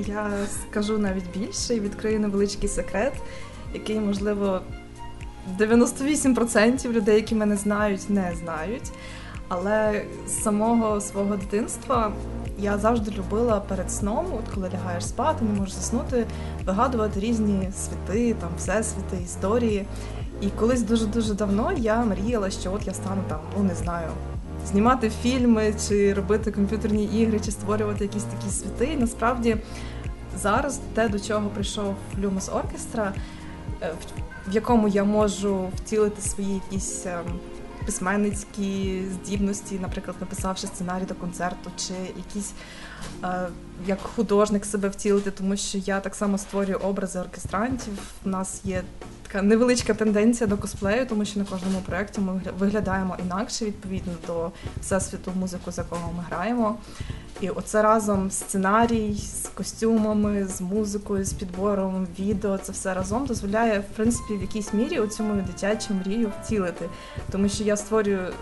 [0.07, 0.31] Я
[0.69, 3.13] скажу навіть більше і відкрию невеличкий секрет,
[3.73, 4.61] який, можливо,
[5.59, 8.91] 98% людей, які мене знають, не знають.
[9.53, 12.11] Але з самого свого дитинства
[12.59, 16.25] я завжди любила перед сном, от коли лягаєш спати, не можеш заснути,
[16.65, 19.85] вигадувати різні світи, там всесвіти, історії.
[20.41, 24.09] І колись дуже-дуже давно я мріяла, що от я стану там, ну не знаю,
[24.67, 28.85] знімати фільми, чи робити комп'ютерні ігри, чи створювати якісь такі світи.
[28.93, 29.57] І насправді
[30.37, 33.13] зараз те, до чого прийшов Люмос Оркестра,
[33.81, 33.93] е,
[34.47, 37.39] в якому я можу втілити свої якісь ем,
[37.85, 42.53] письменницькі здібності, наприклад, написавши сценарій до концерту, чи якісь
[43.23, 43.47] е,
[43.87, 47.93] як художник себе втілити, тому що я так само створюю образи оркестрантів.
[48.25, 48.83] У нас є
[49.27, 54.51] така невеличка тенденція до косплею, тому що на кожному проєкті ми виглядаємо інакше відповідно до
[54.81, 56.77] всесвіту музику, з якого ми граємо.
[57.41, 63.79] І оце разом сценарій з костюмами, з музикою, з підбором відео, це все разом дозволяє,
[63.79, 66.89] в принципі, в якійсь мірі оцю мою дитячу мрію втілити.
[67.31, 68.33] Тому що я створюю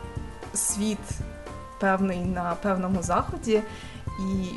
[0.53, 0.97] світ
[1.79, 3.61] певний на певному заході,
[4.07, 4.47] і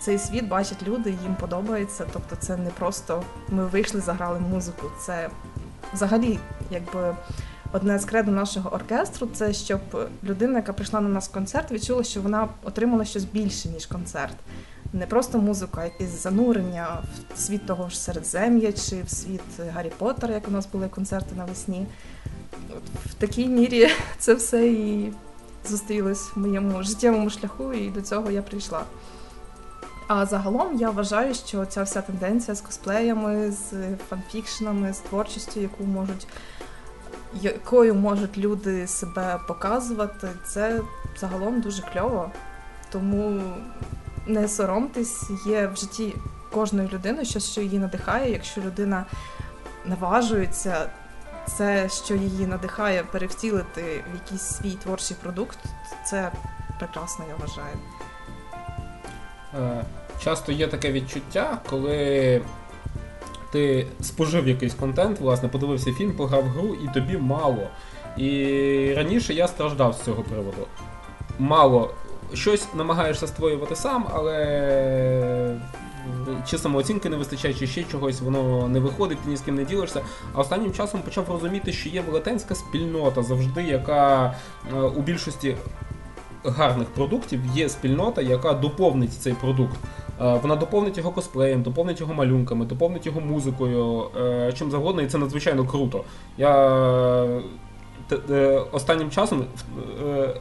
[0.00, 2.06] цей світ бачать люди, їм подобається.
[2.12, 4.90] Тобто, це не просто ми вийшли, заграли музику.
[5.00, 5.30] Це
[5.94, 6.38] взагалі,
[6.70, 7.16] якби
[7.72, 9.80] одне з кредо нашого оркестру це щоб
[10.24, 14.36] людина, яка прийшла на нас в концерт, відчула, що вона отримала щось більше, ніж концерт.
[14.92, 17.02] Не просто музика, а якесь занурення
[17.34, 19.40] в світ того ж Середзем'я чи в світ
[19.74, 21.86] Гаррі Поттера, як у нас були концерти навесні.
[22.70, 25.12] От В такій мірі це все і
[25.68, 28.82] зустрілось в моєму життєвому шляху, і до цього я прийшла.
[30.08, 33.72] А загалом я вважаю, що ця вся тенденція з косплеями, з
[34.08, 36.26] фанфікшенами, з творчістю, яку можуть
[37.34, 40.80] якою можуть люди себе показувати, це
[41.16, 42.30] загалом дуже кльово.
[42.90, 43.42] Тому
[44.26, 46.14] не соромтесь, є в житті
[46.52, 48.32] кожної людини щось, що її надихає.
[48.32, 49.04] Якщо людина
[49.86, 50.90] наважується,
[51.46, 55.58] це, що її надихає, перевтілити в якийсь свій творчий продукт,
[56.06, 56.32] це
[56.78, 57.76] прекрасно, я вважаю.
[59.54, 59.84] Е,
[60.24, 62.42] часто є таке відчуття, коли
[63.56, 67.68] ти спожив якийсь контент, власне, подивився фільм, пограв гру, і тобі мало.
[68.16, 70.66] І раніше я страждав з цього приводу.
[71.38, 71.90] Мало.
[72.34, 75.60] Щось намагаєшся створювати сам, але
[76.46, 79.64] чи самооцінки не вистачає, чи ще чогось, воно не виходить, ти ні з ким не
[79.64, 80.00] ділишся.
[80.34, 84.34] А останнім часом почав розуміти, що є велетенська спільнота завжди, яка
[84.72, 85.56] е, у більшості
[86.44, 89.76] гарних продуктів є спільнота, яка доповнить цей продукт.
[90.20, 95.06] Е, Вона доповнить його косплеєм, доповнить його малюнками, доповнить його музикою, е, чим завгодно, і
[95.06, 96.04] це надзвичайно круто.
[96.38, 96.54] Я
[98.30, 99.44] е, останнім часом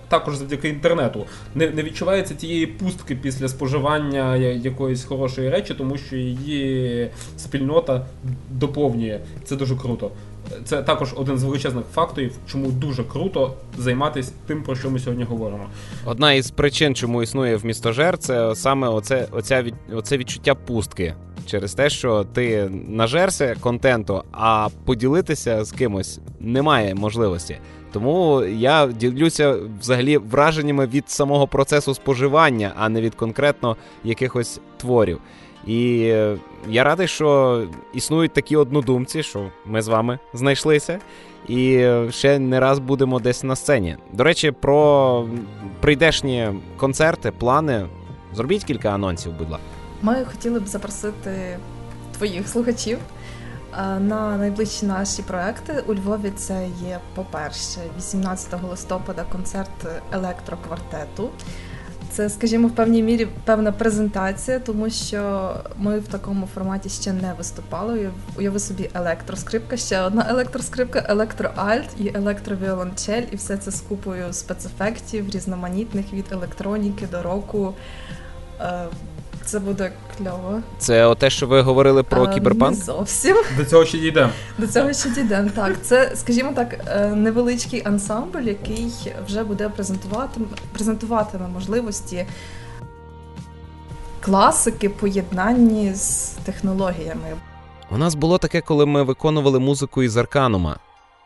[0.07, 6.15] також завдяки інтернету не, не відчувається тієї пустки після споживання якоїсь хорошої речі, тому що
[6.15, 8.05] її спільнота
[8.49, 9.19] доповнює.
[9.43, 10.11] Це дуже круто.
[10.65, 15.23] Це також один з величезних факторів, чому дуже круто займатися тим, про що ми сьогодні
[15.23, 15.65] говоримо.
[16.05, 21.13] Одна із причин, чому існує в містожер, це саме оце, оця від, оце відчуття пустки.
[21.45, 27.57] Через те, що ти нажерся контенту, а поділитися з кимось немає можливості.
[27.95, 35.19] Тому я ділюся взагалі враженнями від самого процесу споживання, а не від конкретно якихось творів.
[35.65, 36.37] І е,
[36.69, 37.61] я радий, що
[37.93, 40.99] існують такі однодумці, що ми з вами знайшлися,
[41.47, 43.97] і е, ще не раз будемо десь на сцені.
[44.13, 45.27] До речі, про
[45.79, 47.85] прийдешні концерти, плани.
[48.33, 49.65] Зробіть кілька анонсів, будь ласка.
[50.01, 51.57] Ми хотіли б запросити
[52.17, 55.83] твоїх слухачів е, на найближчі наші проекти.
[55.87, 61.29] У Львові це є, по-перше, 18 листопада концерт електроквартету.
[62.15, 67.33] Це, скажімо, в певній мірі певна презентація, тому що ми в такому форматі ще не
[67.37, 67.93] виступали.
[67.99, 74.33] Уяв- Уяви собі електроскрипка, ще одна електроскрипка, електроальт і електровіолончель, і все це з купою
[74.33, 77.73] спецефектів, різноманітних від електроніки до року.
[79.45, 80.61] Е, Це буде кльово.
[80.77, 82.77] Це те, що ви говорили про А, кіберпанк?
[82.77, 83.37] Не зовсім.
[83.57, 84.29] До цього ще дійдемо.
[84.57, 85.49] До цього ще дійдемо.
[85.55, 88.91] Так, це, скажімо так, е, невеличкий ансамбль, який
[89.27, 90.41] вже буде презентувати,
[90.73, 92.25] презентуватиме можливості
[94.21, 97.35] класики поєднанні з технологіями.
[97.91, 100.77] У нас було таке, коли ми виконували музику із Арканума.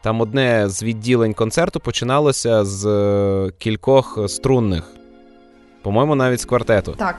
[0.02, 4.84] Там одне з відділень концерту починалося з е, кількох струнних.
[5.82, 6.96] По-моєму, навіть з квартету.
[6.98, 7.16] Так.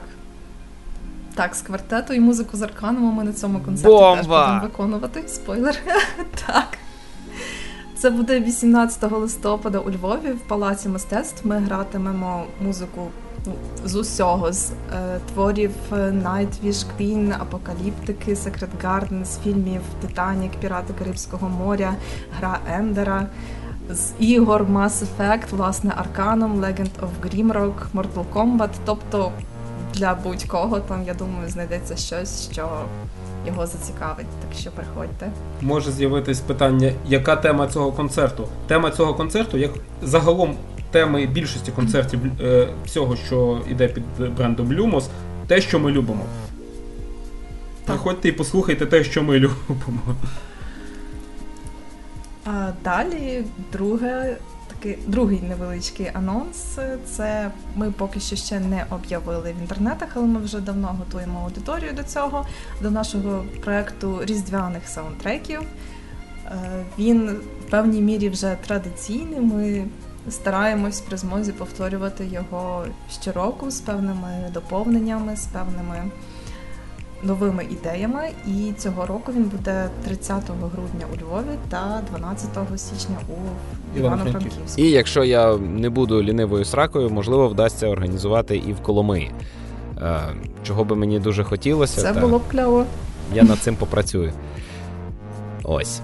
[1.35, 4.17] Так, з квартету і музику з арканом ми на цьому концерті Бомба!
[4.17, 5.23] теж будемо виконувати.
[5.29, 5.77] Спойлер.
[6.47, 6.79] так.
[7.99, 11.47] Це буде 18 листопада у Львові в Палаці мистецтв.
[11.47, 13.09] Ми гратимемо музику
[13.47, 13.53] ну,
[13.85, 20.95] з усього, з е, творів е, Nightwish, Queen, Апокаліптики, Secret Garden, з фільмів Титанік, Пірати
[20.99, 21.95] Карибського моря,
[22.39, 23.27] Гра Ендера.
[23.91, 28.71] З ігор Mass Effect, власне, Arcanum, Legend of Grimrock, Mortal Kombat.
[28.85, 29.33] Тобто
[29.95, 32.69] для будь-кого там, я думаю, знайдеться щось, що
[33.47, 34.27] його зацікавить.
[34.27, 35.31] Так що приходьте.
[35.61, 38.49] Може з'явитись питання, яка тема цього концерту?
[38.67, 39.71] Тема цього концерту, як
[40.03, 40.57] загалом
[40.91, 45.05] теми більшості концертів е, всього, що йде під брендом Lumos,
[45.47, 46.25] те, що ми любимо.
[47.85, 50.01] Приходьте і послухайте те, що ми любимо.
[52.45, 54.37] А далі друге,
[54.81, 56.79] такий, другий невеличкий анонс.
[57.07, 61.93] Це ми поки що ще не об'явили в інтернетах, але ми вже давно готуємо аудиторію
[61.93, 62.47] до цього,
[62.83, 65.61] до нашого проекту різдвяних саундтреків.
[66.47, 67.31] Е, Він
[67.67, 69.41] в певній мірі вже традиційний.
[69.41, 69.85] Ми
[70.31, 76.11] стараємось при змозі повторювати його щороку з певними доповненнями, з певними
[77.23, 78.29] новими ідеями.
[78.47, 84.59] І цього року він буде 30 грудня у Львові та 12 січня у Івано-Франківську.
[84.77, 89.31] І якщо я не буду лінивою сракою, можливо, вдасться організувати і в Коломиї.
[90.03, 90.21] Е,
[90.63, 92.01] Чого би мені дуже хотілося.
[92.01, 92.85] Це та було б кльово.
[93.35, 94.33] Я над цим попрацюю.
[95.63, 96.01] Ось.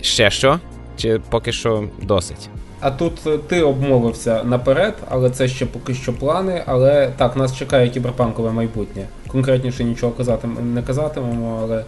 [0.00, 0.60] Ще що?
[0.96, 2.48] Чи поки що досить?
[2.80, 6.62] А тут е, ти обмовився наперед, але це ще поки що плани.
[6.66, 9.06] Але так, нас чекає кіберпанкове майбутнє.
[9.32, 11.84] Конкретніше нічого казати не казатимемо, але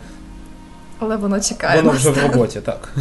[0.99, 1.81] Але воно чекає.
[1.83, 2.93] воно вже в роботі, так.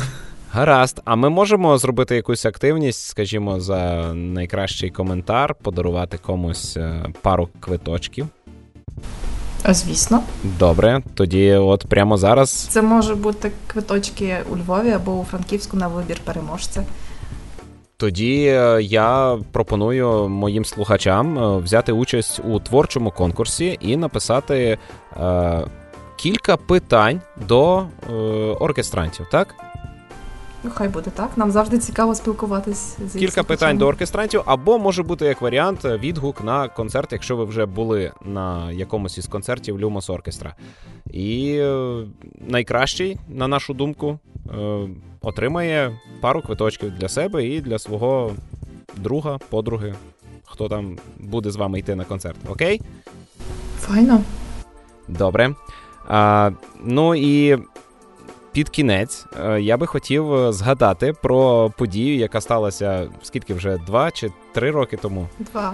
[0.52, 7.50] Гаразд, а ми можемо зробити якусь активність, скажімо, за найкращий коментар, подарувати комусь е, пару
[7.60, 8.28] квиточків.
[9.70, 10.24] Звісно.
[10.60, 12.52] Добре, тоді от прямо зараз.
[12.52, 16.84] Це може бути квиточки у Львові або у Франківську на вибір переможця.
[18.02, 24.78] Тоді е, я пропоную моїм слухачам е, взяти участь у творчому конкурсі і написати
[25.18, 25.62] е,
[26.18, 28.14] кілька питань до е,
[28.60, 29.56] оркестрантів, так?
[30.64, 31.38] Ну, хай буде так.
[31.38, 35.98] Нам завжди цікаво спілкуватись з Кілька питань до оркестрантів, або може бути як варіант е,
[35.98, 40.56] відгук на концерт, якщо ви вже були на якомусь із концертів Люмос Оркестра.
[41.12, 42.04] І е,
[42.48, 44.20] найкращий, на нашу думку,
[44.54, 44.88] е,
[45.22, 48.36] отримає пару квиточків для себе і для свого
[48.98, 49.96] друга, подруги,
[50.46, 52.38] хто там буде з вами йти на концерт.
[52.50, 52.82] Окей?
[53.80, 54.22] Файно.
[55.08, 55.56] Добре.
[56.08, 56.52] А,
[56.84, 57.58] ну і
[58.52, 64.12] під кінець е, я би хотів е, згадати про подію, яка сталася скільки вже два
[64.12, 65.28] чи три роки тому.
[65.40, 65.74] Два.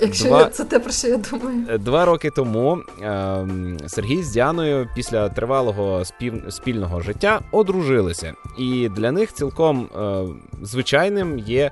[0.00, 1.66] Якщо Два- це те, про що я думаю.
[1.70, 3.46] Е, Два роки тому е,
[3.86, 6.42] Сергій з Діаною після тривалого спів...
[6.48, 8.34] спільного життя одружилися.
[8.58, 10.24] І для них цілком е,
[10.62, 11.70] звичайним є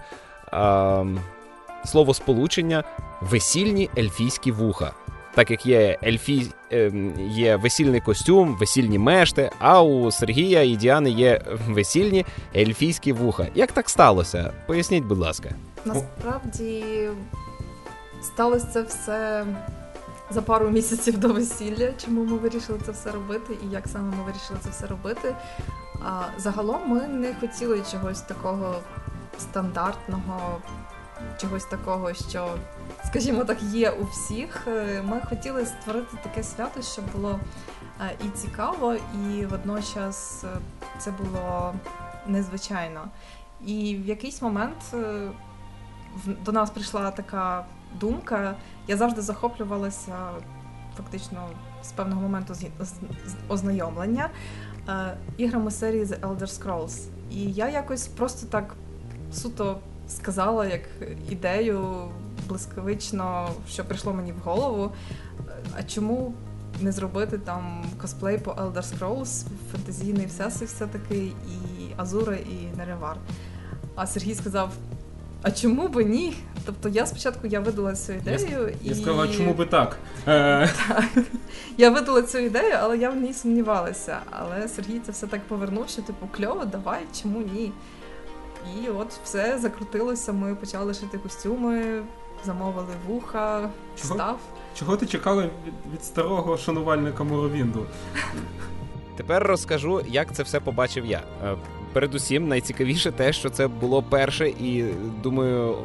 [0.52, 1.06] е,
[1.84, 2.84] словосполучення
[3.20, 4.92] весільні ельфійські вуха.
[5.34, 6.52] Так як є ельфі...
[6.72, 6.92] е,
[7.30, 12.26] є весільний костюм, весільні мешти, а у Сергія і Діани є весільні
[12.56, 13.46] ельфійські вуха.
[13.54, 14.52] Як так сталося?
[14.66, 15.50] Поясніть, будь ласка.
[15.84, 16.84] Насправді
[18.22, 19.46] сталося це все
[20.30, 21.92] за пару місяців до весілля.
[22.04, 25.34] Чому ми вирішили це все робити і як саме ми вирішили це все робити.
[26.04, 28.74] А загалом ми не хотіли чогось такого
[29.38, 30.58] стандартного,
[31.40, 32.48] чогось такого, що,
[33.06, 34.66] скажімо так, є у всіх.
[34.66, 37.40] Е, Ми хотіли створити таке свято, щоб було
[38.00, 40.48] е, і цікаво, і водночас е,
[40.98, 41.74] це було
[42.26, 43.00] незвичайно.
[43.66, 44.94] І в якийсь момент
[46.44, 47.64] до нас прийшла така
[48.00, 48.54] думка.
[48.88, 50.16] Я завжди захоплювалася
[50.96, 51.48] фактично
[51.82, 52.54] з певного моменту
[53.48, 54.30] ознайомлення
[55.36, 57.08] іграми серії The Elder Scrolls.
[57.30, 58.74] І я якось просто так
[59.32, 59.78] суто
[60.08, 60.82] сказала як
[61.30, 62.08] ідею
[62.48, 64.92] блискавично, що прийшло мені в голову.
[65.78, 66.34] А чому
[66.80, 73.16] не зробити там косплей по Elder Scrolls, фентезійний всесвіт все-таки, і Азура, і Неревар.
[73.94, 74.70] А Сергій сказав:
[75.42, 76.36] а чому би ні?
[76.66, 79.96] Тобто я спочатку я видала цю ідею і Я сказав, чому би так?
[80.28, 80.70] Е,
[81.76, 84.18] я видала цю ідею, але я в ній сумнівалася.
[84.30, 87.72] Але Сергій це все так повернув, що типу кльово, давай, чому ні?
[88.76, 90.32] І от все закрутилося.
[90.32, 92.02] Ми почали шити костюми,
[92.44, 93.70] замовили вуха,
[94.02, 94.14] Чого?
[94.14, 94.38] став.
[94.74, 97.86] чого ти чекала від, від старого шанувальника Моровінду?
[99.16, 101.22] Тепер розкажу, як це все побачив я.
[101.44, 101.54] Е,
[101.92, 104.84] Передусім, найцікавіше те, що це було перше і,
[105.22, 105.76] думаю,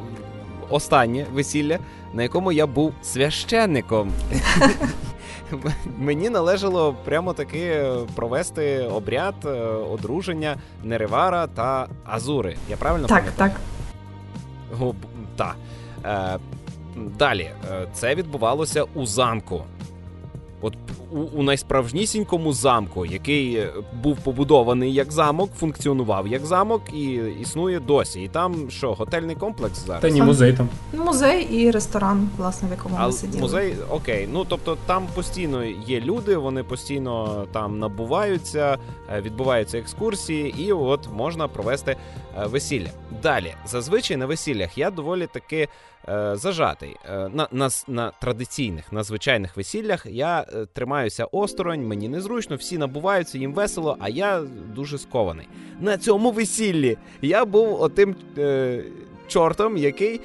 [0.70, 1.80] останнє весілля,
[2.14, 4.12] на якому я був священником.
[5.97, 7.84] Мені належало прямо таки
[8.16, 12.58] провести обряд е, одруження Неревара та Азури.
[12.70, 13.51] Я правильно Так, пам'ятаю?
[14.72, 14.82] так.
[14.82, 14.93] О,
[15.36, 15.55] та.
[16.05, 16.39] Е,
[16.95, 19.63] далі, е, це відбувалося у замку.
[20.61, 20.75] От
[21.12, 27.03] у, у найсправжнісінькому замку, який е, був побудований як замок, функціонував як замок і
[27.41, 28.22] існує досі.
[28.24, 30.01] І там що, готельний комплекс зараз?
[30.01, 30.70] Та ні, музей там.
[30.93, 33.41] Музей і ресторан, власне, в якому А ми сиділи.
[33.41, 38.78] музей, окей, ну тобто там постійно є люди, вони постійно там набуваються,
[39.16, 41.91] е, відбуваються екскурсії, і от можна провести
[42.38, 42.89] е, весілля.
[43.24, 45.68] Далі, зазвичай на весіллях я доволі таки
[46.34, 46.95] зажатий.
[47.34, 50.66] На, на, на традиційних, на звичайних весіллях я е,
[50.97, 54.41] тримаюся осторонь, мені незручно, всі набуваються, їм весело, а я
[54.75, 55.47] дуже скований.
[55.79, 58.83] На цьому весіллі я був отим е,
[59.27, 60.21] чортом, який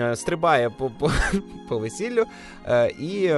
[0.00, 1.10] е, стрибає по, по,
[1.68, 2.24] по весіллю,
[2.64, 3.30] е, і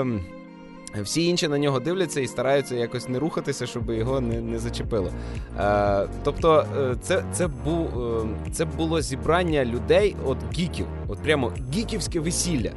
[1.03, 5.11] всі інші на нього дивляться і стараються якось не рухатися, щоб його не, не зачепило.
[5.59, 11.53] Е, тобто, е, це, це, був, е, це було зібрання людей, от гіків, от прямо
[11.75, 12.71] гіківське весілля.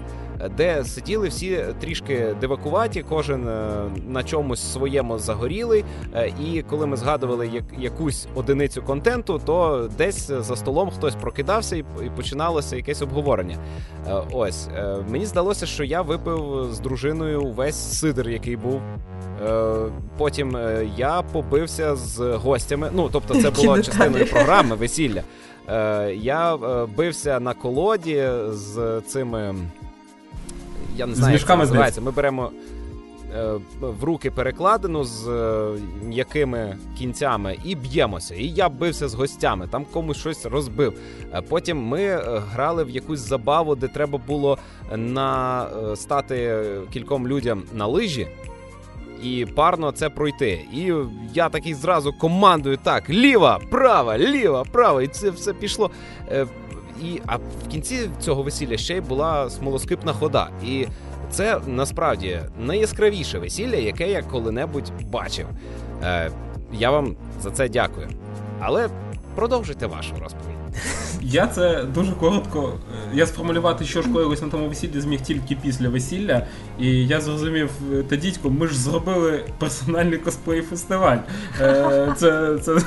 [0.57, 3.49] Де сиділи всі трішки дивакуваті, кожен
[4.07, 5.83] на чомусь своєму загорілий.
[6.45, 11.83] І коли ми згадували якусь одиницю контенту, то десь за столом хтось прокидався і
[12.15, 13.57] починалося якесь обговорення.
[14.31, 14.67] Ось
[15.09, 18.81] мені здалося, що я випив з дружиною весь сидр, який був.
[20.17, 20.57] Потім
[20.97, 22.89] я побився з гостями.
[22.93, 25.21] Ну тобто, це було частиною програми весілля.
[25.69, 29.55] Е, я е, бився на колоді з цими.
[31.01, 32.01] Я не знаю, як це називається.
[32.01, 32.51] Ми беремо
[33.35, 35.29] е, в руки перекладину з
[36.03, 38.35] м'якими кінцями і б'ємося.
[38.35, 40.93] І я бився з гостями, там комусь щось розбив.
[41.49, 42.21] Потім ми
[42.51, 44.57] грали в якусь забаву, де треба було
[44.95, 48.27] на стати кільком людям на лижі
[49.23, 50.65] і парно це пройти.
[50.73, 50.93] І
[51.33, 55.91] я такий зразу командую так: ліва, права, ліва, права, і це все пішло.
[57.03, 57.41] І, А в
[57.71, 60.49] кінці цього весілля ще й була смолоскипна хода.
[60.65, 60.87] І
[61.31, 65.45] це насправді найяскравіше весілля, яке я коли-небудь бачив.
[66.03, 66.31] Е,
[66.73, 68.07] Я вам за це дякую.
[68.59, 68.89] Але
[69.35, 70.47] продовжуйте вашу розповідь.
[71.21, 72.73] Я це дуже коротко.
[72.93, 76.45] Е, я сформулювати, що ж коїлось на тому весіллі, зміг тільки після весілля.
[76.79, 81.17] І я зрозумів, е, та дідько, ми ж зробили персональний косплей фестиваль.
[81.61, 82.77] Е, це, це,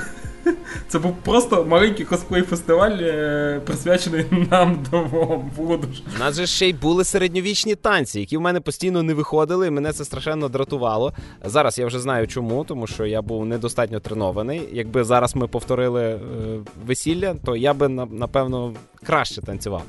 [0.89, 5.51] це був просто маленький косплей-фестиваль, е, присвячений нам двом.
[5.59, 9.71] У нас же ще й були середньовічні танці, які в мене постійно не виходили, і
[9.71, 11.13] мене це страшенно дратувало.
[11.45, 14.69] Зараз я вже знаю чому, тому що я був недостатньо тренований.
[14.73, 16.19] Якби зараз ми повторили е,
[16.87, 18.75] весілля, то я би напевно
[19.07, 19.83] краще танцював.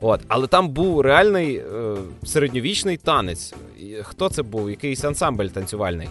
[0.00, 3.54] От, але там був реальний е, середньовічний танець.
[4.02, 4.70] Хто це був?
[4.70, 6.08] Якийсь ансамбль танцювальний?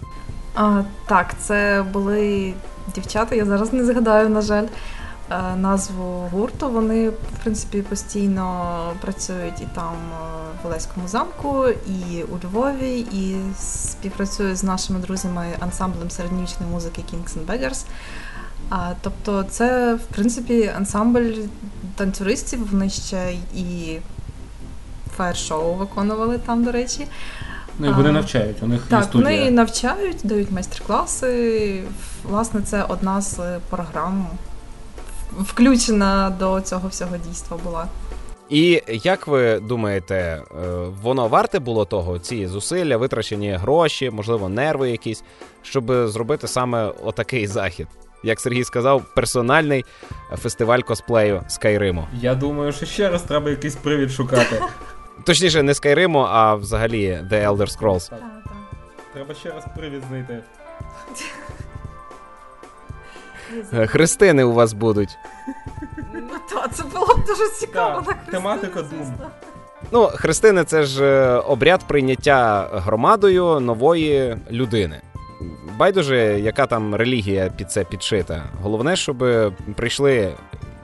[0.55, 2.53] А, Так, це були
[2.95, 4.65] дівчата, я зараз не згадаю, на жаль,
[5.31, 6.69] е, назву гурту.
[6.69, 13.35] Вони, в принципі, постійно працюють і там е, в Олеському замку, і у Львові, і
[13.59, 17.85] співпрацюють з нашими друзями ансамблем середньовічної музики Kings and Beggars.
[18.69, 21.33] А, Тобто, це, в принципі, ансамбль
[21.95, 23.99] танцюристів, вони ще і
[25.17, 27.07] фаєр-шоу виконували там, до речі.
[27.79, 29.39] Ну і вони навчають, у них так, є студія.
[29.39, 31.83] вони навчають, дають майстер-класи.
[32.23, 34.27] Власне, це одна з програм,
[35.39, 37.87] включена до цього всього дійства була.
[38.49, 40.43] І як ви думаєте, е,
[41.01, 45.23] воно варте було того, ці зусилля, витрачені гроші, можливо, нерви якісь,
[45.61, 47.87] щоб зробити саме отакий захід?
[48.23, 49.85] Як Сергій сказав, персональний
[50.37, 52.07] фестиваль косплею Скайриму.
[52.21, 54.61] Я думаю, що ще раз треба якийсь привід шукати.
[55.25, 58.09] Точніше, не Skyrim, а взагалі The Elder Scrolls.
[58.09, 58.53] Так, так.
[59.13, 60.39] Треба ще раз привід знайти.
[63.87, 65.17] Хрестини у вас будуть.
[66.13, 68.03] Ну так, це було б дуже цікаво.
[68.05, 69.13] Так, тематика Doom.
[69.91, 75.01] Ну, хрестини це ж е, обряд прийняття громадою нової людини.
[75.77, 78.43] Байдуже, яка там релігія під це підшита.
[78.61, 79.25] Головне, щоб
[79.75, 80.33] прийшли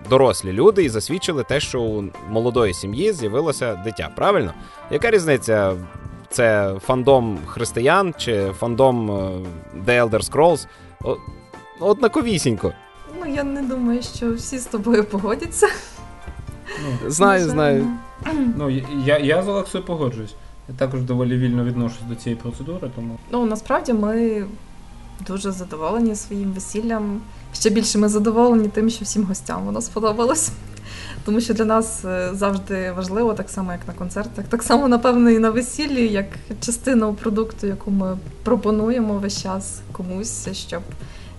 [0.09, 4.09] дорослі люди і засвідчили те, що у молодої сім'ї з'явилося дитя.
[4.15, 4.53] Правильно?
[4.91, 5.73] Яка різниця?
[6.29, 9.13] Це фандом християн чи фандом е,
[9.85, 10.67] The Elder Scrolls?
[11.79, 12.73] Однаковісінько.
[13.19, 15.67] Ну, я не думаю, що всі з тобою погодяться.
[16.83, 17.87] Ну, Знаю, знаю.
[18.57, 18.69] Ну,
[19.05, 20.35] я я з Олексою погоджуюсь.
[20.69, 23.17] Я також доволі вільно відношусь до цієї процедури, тому.
[23.31, 24.45] Ну, насправді ми
[25.27, 27.21] дуже задоволені своїм весіллям.
[27.59, 30.51] Ще більше ми задоволені тим, що всім гостям воно сподобалось.
[31.25, 35.29] Тому що для нас е, завжди важливо, так само, як на концертах, так само, напевно,
[35.29, 36.25] і на весіллі, як
[36.61, 40.81] частину продукту, яку ми пропонуємо весь час комусь, щоб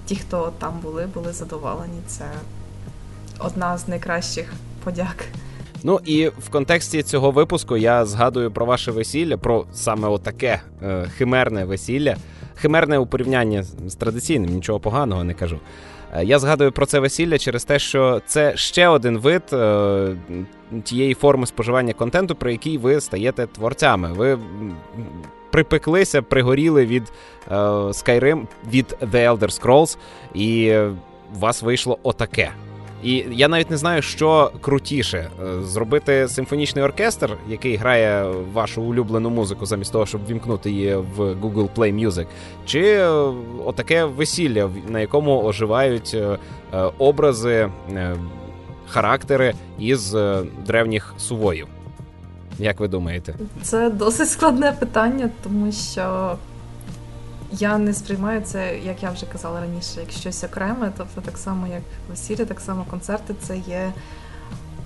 [0.06, 2.00] ті, хто там були, були задоволені.
[2.06, 2.24] Це
[3.38, 4.52] одна з найкращих
[4.84, 5.24] подяк.
[5.82, 11.10] Ну і в контексті цього випуску я згадую про ваше весілля, про саме отаке е,
[11.16, 12.16] химерне весілля.
[12.54, 15.60] Химерне у порівнянні з традиційним, нічого поганого не кажу.
[16.16, 20.16] Е, я згадую про це весілля через те, що це ще один вид е,
[20.84, 24.12] тієї форми споживання контенту, при якій ви стаєте творцями.
[24.12, 24.38] Ви
[25.50, 27.12] припеклися, пригоріли від
[27.50, 29.96] е, Skyrim, від The Elder Scrolls,
[30.34, 30.76] і
[31.34, 32.50] у вас вийшло отаке.
[33.06, 39.30] І я навіть не знаю, що крутіше е, зробити симфонічний оркестр, який грає вашу улюблену
[39.30, 42.26] музику, замість того, щоб вімкнути її в Google Play Music,
[42.64, 43.08] чи е,
[43.64, 46.38] отаке весілля, на якому оживають е,
[46.98, 47.68] образи,
[48.88, 50.16] характери із
[50.66, 51.66] древніх сувоїв.
[52.58, 53.34] Як ви думаєте?
[53.62, 56.36] Це досить складне питання, тому що
[57.52, 60.92] я не сприймаю це, як я вже казала раніше, як щось окреме.
[60.96, 63.92] Тобто, так само, як весілля, так само концерти, це є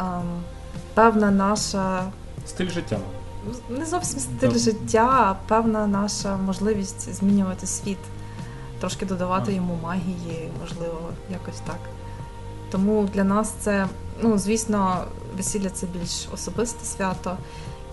[0.00, 0.42] ем,
[0.94, 2.04] певна наша
[2.46, 2.98] стиль життя.
[3.68, 7.98] не зовсім стиль життя, а певна наша можливість змінювати світ,
[8.80, 11.80] трошки додавати йому магії, можливо, якось так.
[12.70, 13.86] Тому для нас це,
[14.22, 15.04] ну, звісно,
[15.36, 17.36] весілля це більш особисте свято,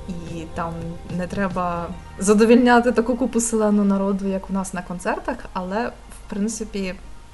[0.07, 0.73] і там
[1.17, 1.87] не треба
[2.19, 6.93] задовільняти таку купу селену народу, як у нас на концертах, але в принципі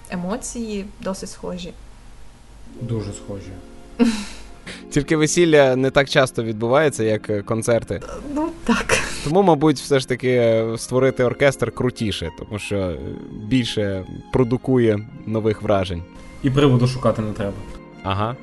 [0.10, 1.74] емоції досить схожі.
[2.82, 3.52] Дуже схожі.
[4.90, 8.02] Тільки весілля не так часто відбувається, як е, концерти.
[8.36, 8.98] Ну так.
[9.24, 12.98] Тому, мабуть, все ж таки е, створити оркестр крутіше, тому що е,
[13.48, 16.04] більше продукує нових вражень.
[16.44, 17.54] І приводу шукати не треба.
[18.04, 18.36] Ага.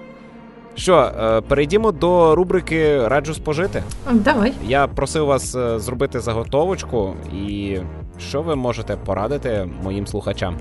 [0.75, 3.83] Що, е, перейдімо до рубрики Раджу спожити.
[4.13, 4.53] Давай.
[4.67, 7.79] Я просив вас е, зробити заготовочку, і
[8.19, 10.59] що ви можете порадити моїм слухачам?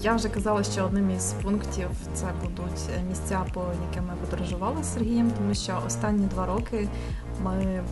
[0.00, 4.76] Я вже казала, що одним із пунктів це будуть е, місця, по яким ми подорожували
[4.82, 6.88] з Сергієм, тому що останні два роки
[7.44, 7.82] ми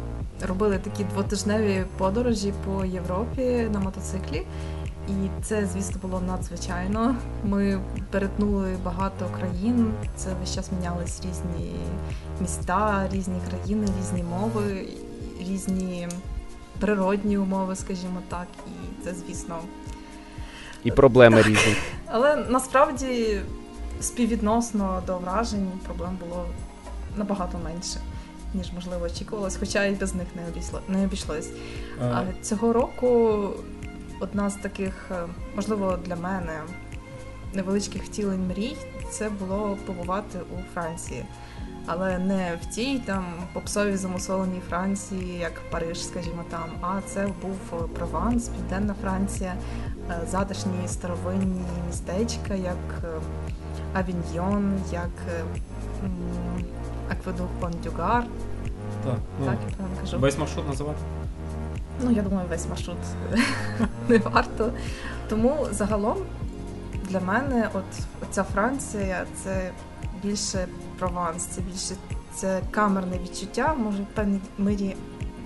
[0.49, 4.43] робили такі двотижневі подорожі по Європі на мотоциклі.
[5.09, 7.17] І це, звісно, було надзвичайно.
[7.45, 7.81] Ми
[8.11, 9.93] перетнули багато країн.
[10.17, 11.73] Це весь час мінялись різні
[12.41, 14.87] міста, різні країни, різні мови,
[15.41, 16.09] різні
[16.81, 18.47] природні умови, скажімо так.
[18.67, 19.59] І це, звісно,
[20.85, 21.77] І проблеми різні.
[22.07, 23.41] але насправді
[24.01, 26.47] співвідносно до вражень проблем було
[27.17, 28.01] набагато менше,
[28.55, 31.49] ніж можливо очікувалось, хоча і без них не обійшло не обійшлось.
[32.01, 33.39] А Е, цього року
[34.23, 36.61] одна з таких, е, можливо, для мене
[37.55, 38.77] невеличких втілень мрій
[39.11, 41.25] це було побувати у Франції.
[41.87, 47.89] Але не в тій там попсовій замусоленій Франції, як Париж, скажімо там, а це був
[47.89, 49.55] Прованс, Південна Франція,
[50.11, 53.21] е, затишні старовинні містечка, як е,
[53.95, 55.11] Авіньйон, як
[57.11, 58.25] Акведук Пондюгар.
[59.05, 60.19] так, ну, Так, я кажу.
[60.19, 60.99] Весь маршрут називати?
[62.03, 62.97] Ну, я думаю, весь маршрут
[64.09, 64.73] не варто.
[65.29, 66.19] Тому загалом
[67.09, 67.85] для мене, от
[68.31, 69.71] ця Франція, це
[70.23, 70.67] більше
[70.99, 71.95] Прованс, це більше
[72.35, 74.97] це камерне відчуття, може в певній мірі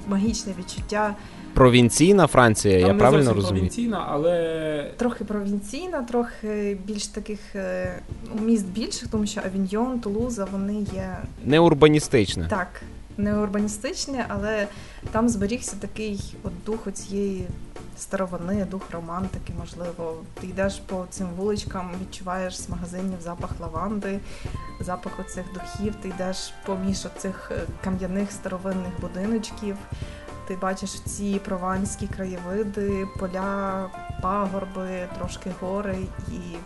[0.09, 1.15] магічне відчуття,
[1.57, 3.57] Провінційна Франція, я не правильно розумію?
[3.57, 7.99] провінційна, але трохи провінційна, трохи більш таких е,
[8.35, 12.49] ну, міст більших, тому що Авіньйон, Тулуза, вони є Не урбаністична.
[12.49, 12.83] Так,
[13.19, 14.69] не урбаністичне, але
[15.11, 17.47] там зберігся такий от дух цієї
[17.99, 20.17] старовини, дух романтики, можливо.
[20.41, 24.21] Ти йдеш по цим вуличкам, відчуваєш з магазинів запах лаванди,
[24.81, 29.77] запах оцих духів, ти йдеш поміж оцих е, кам'яних старовинних будиночків.
[30.49, 33.91] Ти бачиш ці прованські краєвиди, поля,
[34.23, 35.99] пагорби, трошки гори,
[36.29, 36.57] і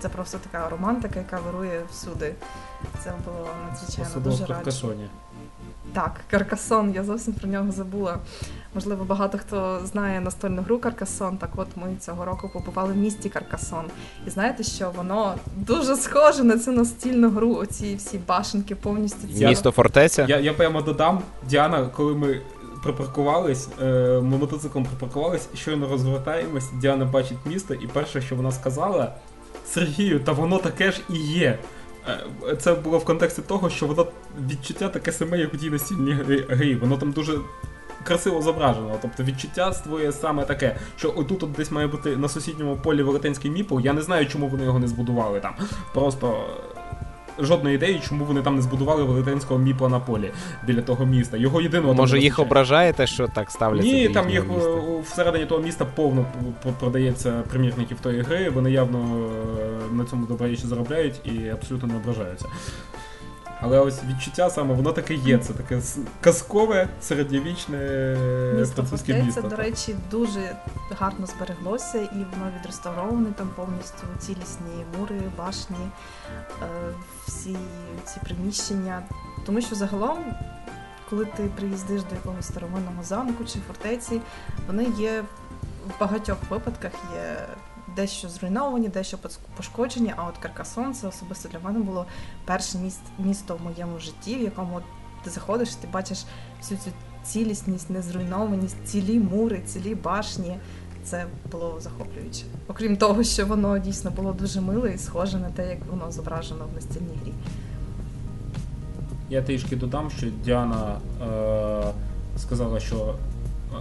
[0.00, 2.34] це просто така романтика, яка вирує всюди.
[3.04, 4.46] Це було надзвичайно особливо дуже.
[4.54, 5.08] Каркасоні.
[5.92, 8.18] Так, Каркасон, я зовсім про нього забула.
[8.74, 11.36] Можливо, багато хто знає настольну гру Каркасон.
[11.36, 13.84] Так от ми цього року побували в місті Каркасон.
[14.26, 17.54] І знаєте, що воно дуже схоже на цю настільну гру.
[17.54, 19.46] Оці всі башенки повністю ці.
[19.46, 20.26] Місто фортеця.
[20.28, 22.40] Я, я прямо додам, Діана, коли ми
[22.82, 23.84] припаркувались, е,
[24.22, 29.14] ми мотоциклом припаркувались, щойно розвертаємось, Діана бачить місто, і перше, що вона сказала,
[29.66, 31.58] Сергію, та воно таке ж і є.
[32.08, 34.06] Е, Це було в контексті того, що воно
[34.50, 36.80] відчуття таке саме, як у тій настільній грі-.
[36.80, 37.38] Воно там дуже
[38.04, 38.98] красиво зображено.
[39.02, 43.50] Тобто відчуття створює саме таке, що отут от десь має бути на сусідньому полі велетенський
[43.50, 43.80] міпл.
[43.80, 45.54] Я не знаю, чому вони його не збудували там.
[45.94, 46.46] Просто
[47.40, 50.30] жодної ідеї, чому вони там не збудували велетенського міпла на полі
[50.66, 51.36] біля того міста.
[51.36, 53.92] Його єдиного Може, їх ображає ображаєте, що так ставляться?
[53.92, 54.70] Ні, до там їх міста?
[54.70, 56.26] е, всередині того міста повно
[56.80, 58.50] продається примірників тої гри.
[58.50, 58.98] Вони явно
[59.90, 62.46] е, на цьому добре заробляють і абсолютно не ображаються.
[63.60, 65.38] Але ось відчуття саме воно таке є.
[65.38, 65.80] Це таке
[66.20, 67.78] казкове середньовічне
[68.58, 69.42] Місто французьке місто.
[69.42, 70.56] до речі, дуже
[70.90, 75.76] гарно збереглося, і воно відреставроване там повністю цілісні мури, башні,
[76.62, 76.66] е,
[77.26, 77.56] всі
[78.04, 79.02] ці приміщення.
[79.46, 80.24] Тому що загалом,
[81.10, 84.20] коли ти приїздиш до якогось старовинного замку чи фортеці,
[84.66, 85.24] вони є
[85.86, 87.36] в багатьох випадках є
[87.96, 89.18] дещо зруйновані, дещо
[89.56, 90.14] пошкоджені.
[90.16, 92.06] А от Каркасон це особисто для мене було
[92.44, 92.78] перше
[93.18, 94.80] місто в моєму житті, в якому
[95.24, 96.24] ти заходиш, ти бачиш
[96.60, 96.90] всю цю
[97.24, 100.56] цілісність, незруйнованість, цілі мури, цілі башні.
[101.04, 102.44] Це було захоплююче.
[102.68, 106.66] Окрім того, що воно дійсно було дуже миле і схоже на те, як воно зображено
[106.72, 107.32] в настільній грі.
[109.30, 111.92] Я трішки додам, що Діана е,
[112.38, 113.14] сказала, що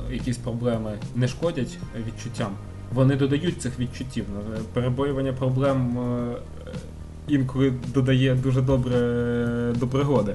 [0.10, 2.52] е, якісь проблеми не шкодять відчуттям.
[2.94, 4.26] Вони додають цих відчуттів.
[4.56, 6.36] Е, Перебоювання проблем е,
[7.28, 10.34] інколи додає дуже добре е, до пригоди.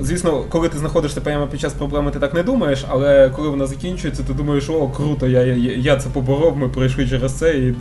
[0.00, 3.66] Звісно, коли ти знаходишся прямо під час проблеми, ти так не думаєш, але коли вона
[3.66, 7.74] закінчується, ти думаєш, о, круто, я я, я це поборов, ми пройшли через це, і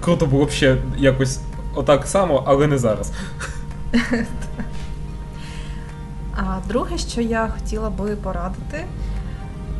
[0.00, 1.40] круто було б ще якось
[1.74, 3.12] отак само, але не зараз.
[6.36, 8.84] А друге, що я хотіла би порадити,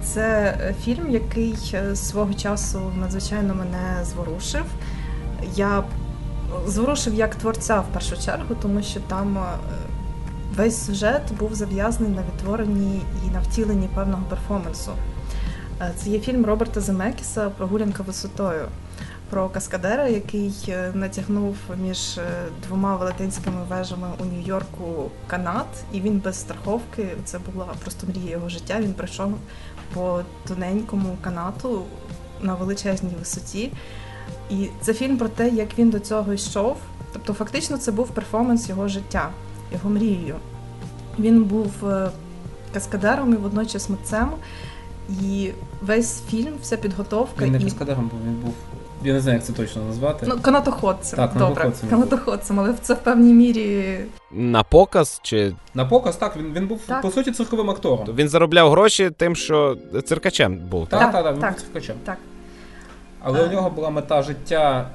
[0.03, 4.65] це е, фільм, який е, свого часу надзвичайно мене зворушив.
[5.57, 5.85] Я
[6.67, 9.43] зворушив як творця в першу чергу, тому що там е,
[10.57, 14.93] весь сюжет був зав'язаний на відтворенні і на втіленні певного перформансу.
[15.97, 18.65] Це є фільм Роберта Земекіса Прогулянка висотою
[19.31, 20.53] про каскадера, який
[20.95, 22.21] натягнув між
[22.67, 27.09] двома велетенськими вежами у Нью-Йорку канат, і він без страховки.
[27.25, 28.81] Це була просто мрія його життя.
[28.81, 29.35] Він прийшов
[29.95, 31.83] по тоненькому канату
[32.43, 33.73] на величезній висоті.
[34.51, 36.77] І це фільм про те, як він до цього йшов.
[37.13, 39.31] Тобто, фактично, це був перформанс його життя,
[39.73, 40.37] його мрією.
[41.19, 42.11] Він був е,
[42.75, 44.31] каскадером і водночас митцем.
[45.23, 45.51] І
[45.83, 48.55] весь фільм, вся підготовка Він не і каскадером був, він був.
[49.05, 50.27] Я не знаю, як це точно назвати.
[50.29, 51.17] Ну, канатоходцем.
[51.17, 53.99] Так, Добре, канатоходцем але це в певній мірі.
[54.33, 57.03] На показ чи На показ, так, він, він був Так.
[57.03, 58.07] по суті цирковим актором.
[58.15, 61.01] він заробляв гроші тим, що циркачем був, так?
[61.01, 61.53] Так, Так, так, так, він так.
[61.53, 61.97] був циркачем.
[62.05, 62.19] Так.
[63.23, 63.47] Але А.
[63.49, 64.91] у нього була мета життя.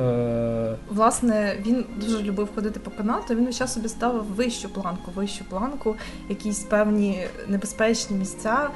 [0.00, 3.34] Е, Власне, він дуже любив ходити по канату.
[3.34, 5.96] Він весь час собі ставив вищу планку, вищу планку,
[6.28, 8.68] якісь певні небезпечні місця.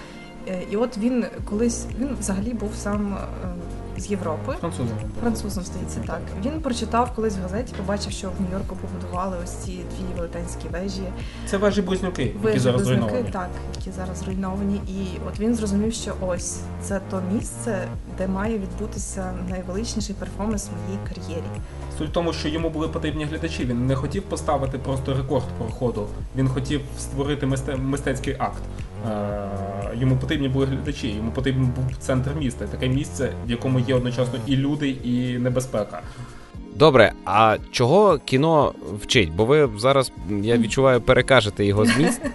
[0.48, 3.48] Е, І от він колись він взагалі був сам е,
[3.98, 4.54] з Європи.
[4.60, 4.96] французом.
[5.20, 6.20] Французом здається, так.
[6.44, 11.02] Він прочитав колись в газеті, побачив, що в Нью-Йорку побудували ось ці дві велетенські вежі.
[11.46, 13.32] Це вежі близнюки, які зараз близнюки, зруйновані.
[13.32, 14.76] так, які зараз зруйновані.
[14.88, 17.88] І от він зрозумів, що ось це то місце,
[18.18, 21.60] де має відбутися найвеличніший перформанс в моїй кар'єрі.
[21.98, 23.64] Суть в тому, що йому були потрібні глядачі.
[23.64, 26.06] Він не хотів поставити просто рекорд проходу.
[26.36, 28.62] Він хотів створити мисте- мистецький акт.
[29.10, 29.48] Е,
[30.00, 34.38] Йому потрібні були глядачі, йому потрібен був центр міста, таке місце, в якому є одночасно
[34.46, 36.00] і люди, і небезпека.
[36.74, 38.72] Добре, а чого кіно
[39.02, 39.32] вчить?
[39.32, 42.20] Бо ви зараз, я відчуваю, перекажете його зміст.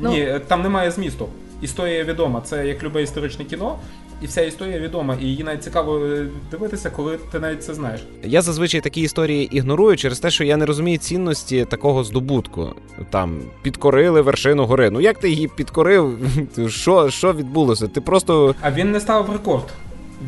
[0.00, 0.10] Ну.
[0.10, 1.28] Ні, там немає змісту.
[1.62, 2.40] Історія відома.
[2.40, 3.78] Це як любе історичне кіно,
[4.22, 5.16] і вся історія відома.
[5.20, 8.00] І її навіть цікаво е, дивитися, коли ти навіть це знаєш.
[8.24, 12.74] Я зазвичай такі історії ігнорую через те, що я не розумію цінності такого здобутку.
[13.10, 14.90] Там підкорили вершину гори.
[14.90, 16.18] Ну як ти її підкорив?
[16.68, 17.88] Що, що відбулося?
[17.88, 19.64] Ти просто А він не ставив рекорд.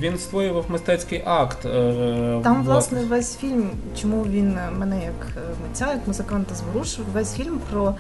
[0.01, 1.65] Він створював мистецький акт.
[1.67, 3.71] е, Там, власне, весь фільм,
[4.01, 7.95] чому він мене як митця, як музиканта зворушив, весь фільм про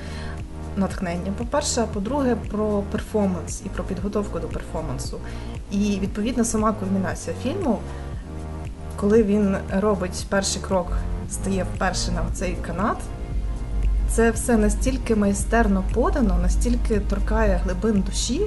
[0.76, 1.32] натхнення.
[1.38, 5.18] По-перше, а по-друге, про перформанс і про підготовку до перформансу.
[5.70, 7.78] І відповідно сама кульмінація фільму,
[8.96, 10.92] коли він робить перший крок,
[11.30, 12.96] стає вперше на цей канат.
[14.08, 18.40] Це все настільки майстерно подано, настільки торкає глибин душі,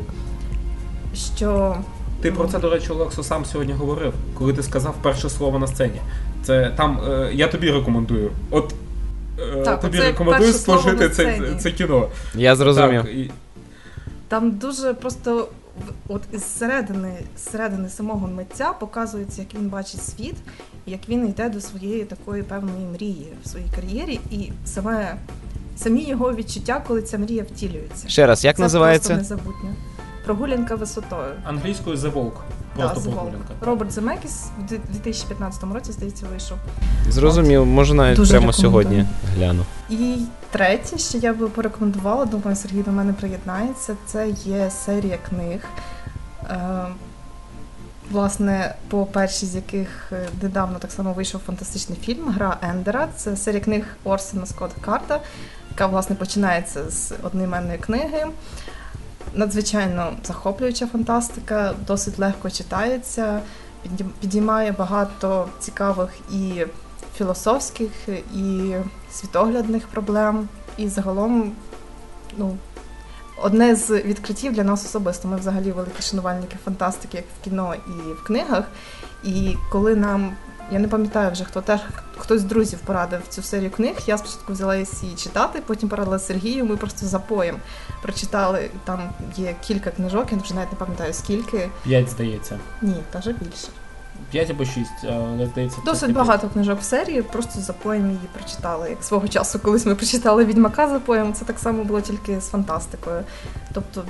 [1.15, 1.77] що
[2.21, 5.67] Ти про це, до речі, Олексо, сам сьогодні говорив, коли ти сказав перше слово на
[5.67, 6.01] сцені.
[6.43, 8.31] Це там е, я тобі рекомендую.
[8.51, 8.73] От
[9.39, 10.53] е, Так, тобі рекомендую
[10.97, 12.07] на це, це кіно.
[12.35, 13.01] я зрозумів.
[13.01, 13.31] Так, і,
[14.27, 15.47] Там дуже просто
[16.07, 20.35] от із середини, середини самого митця показується, як він бачить світ,
[20.85, 25.15] як він йде до своєї такої певної мрії в своїй кар'єрі, і саме
[25.77, 28.09] самі його відчуття, коли ця мрія втілюється.
[28.09, 29.13] Ще раз, як Це називається?
[29.15, 29.69] Просто незабутнє.
[30.25, 31.33] Прогулянка висотою.
[31.43, 32.31] англійською The Walk.
[32.75, 33.53] Просто Да, прогулянка.
[33.61, 36.57] Роберт Земекіс в 2015 році, здається, вийшов.
[37.09, 39.05] Зрозумів, може навіть Дуже прямо сьогодні
[39.35, 39.65] гляну.
[39.93, 40.17] І
[40.51, 45.59] третє, що я би порекомендувала, думаю, Сергій до мене приєднається, це є серія книг.
[46.49, 46.85] Е,
[48.11, 53.07] власне, по першій з яких е, недавно так само вийшов фантастичний фільм Гра Ендера.
[53.15, 55.19] Це серія книг Орсена Скотта Карта,
[55.71, 58.25] яка власне починається з одноіменної книги.
[59.33, 63.39] Надзвичайно захоплююча фантастика, досить легко читається,
[64.21, 66.65] підіймає багато цікавих і
[67.17, 67.91] філософських,
[68.35, 68.73] і
[69.11, 70.49] світоглядних проблем.
[70.77, 71.51] І загалом,
[72.37, 72.57] ну,
[73.41, 75.27] одне з відкриттів для нас особисто.
[75.27, 78.63] Ми взагалі великі шанувальники фантастики, як в кіно і в книгах.
[79.23, 80.33] І коли нам,
[80.71, 81.79] я не пам'ятаю вже хто теж
[82.17, 83.95] хтось з друзів порадив цю серію книг.
[84.07, 86.65] Я спочатку взяла її читати, потім порадила Сергію.
[86.65, 87.55] Ми просто запоєм
[88.01, 88.69] прочитали.
[88.83, 91.69] Там є кілька книжок, я вже навіть не пам'ятаю скільки.
[91.83, 92.59] П'ять, здається.
[92.81, 93.67] Ні, навіть більше.
[94.31, 95.77] П'ять або шість, але здається.
[95.85, 98.89] Досить тільки багато книжок в серії, просто за поєм її прочитали.
[98.89, 102.49] Як свого часу, колись ми прочитали Відьмака за поєм, це так само було тільки з
[102.49, 103.23] фантастикою.
[103.73, 104.03] Тобто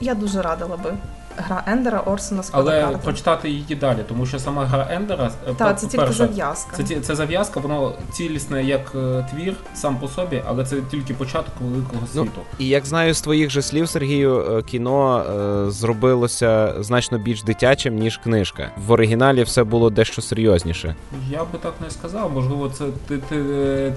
[0.00, 0.94] я дуже радила би
[1.38, 2.98] гра Ендера Орсона Скотта Але Карта.
[2.98, 6.82] прочитати її далі, тому що сама гра Ендера е, Так, це тільки зав'язка.
[6.82, 11.54] Це, це зав'язка, воно цілісне як е, твір сам по собі, але це тільки початок
[11.60, 12.40] великого Ну, світу.
[12.58, 15.18] І як знаю з твоїх же слів, Сергію, е, кіно
[15.66, 18.70] е, зробилося значно більш дитячим, ніж книжка.
[18.86, 20.94] В оригіналі все було дещо серйозніше.
[21.30, 22.32] Я би так не сказав.
[22.32, 23.42] Можливо, це ти, ти,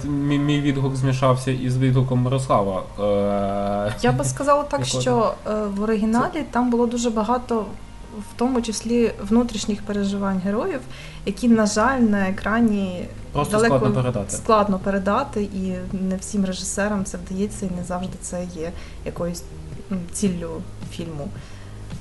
[0.01, 2.83] ти- мій, мій відгук змішався із відгуком Мирослава.
[2.99, 5.01] Е, Я би сказала так, Якого?
[5.01, 7.30] що е, в оригіналі там було дуже багато,
[8.19, 10.79] в тому числі внутрішніх переживань героїв,
[11.25, 14.29] які, на жаль, на екрані Просто далеко складно передати.
[14.35, 15.73] складно передати, і
[16.09, 18.71] не всім режисерам це вдається, і не завжди це є
[19.05, 19.43] якоюсь
[20.11, 20.49] ціллю
[20.91, 21.27] фільму.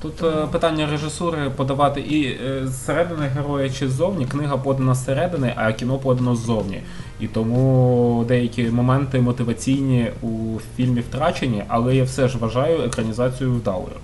[0.01, 4.25] Тут е, питання режисури подавати і е, зсередини героя чи ззовні.
[4.25, 6.81] Книга подана зсередини, а кіно подано ззовні.
[7.19, 13.95] І тому деякі моменти мотиваційні у фільмі втрачені, але я все ж вважаю екранізацію вдалою.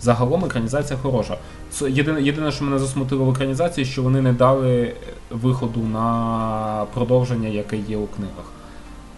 [0.00, 1.36] Загалом екранізація хороша.
[1.70, 4.94] Це Єдине, єдине, що мене засмутило в екранізації, що вони не дали
[5.30, 8.44] виходу на продовження, яке є у книгах.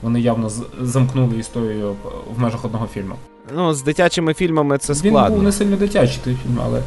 [0.03, 1.97] Вони явно з- замкнули історію
[2.37, 3.14] в межах одного фільму.
[3.55, 6.83] Ну, з дитячими фільмами це Він був не сильно дитячий той фільм, але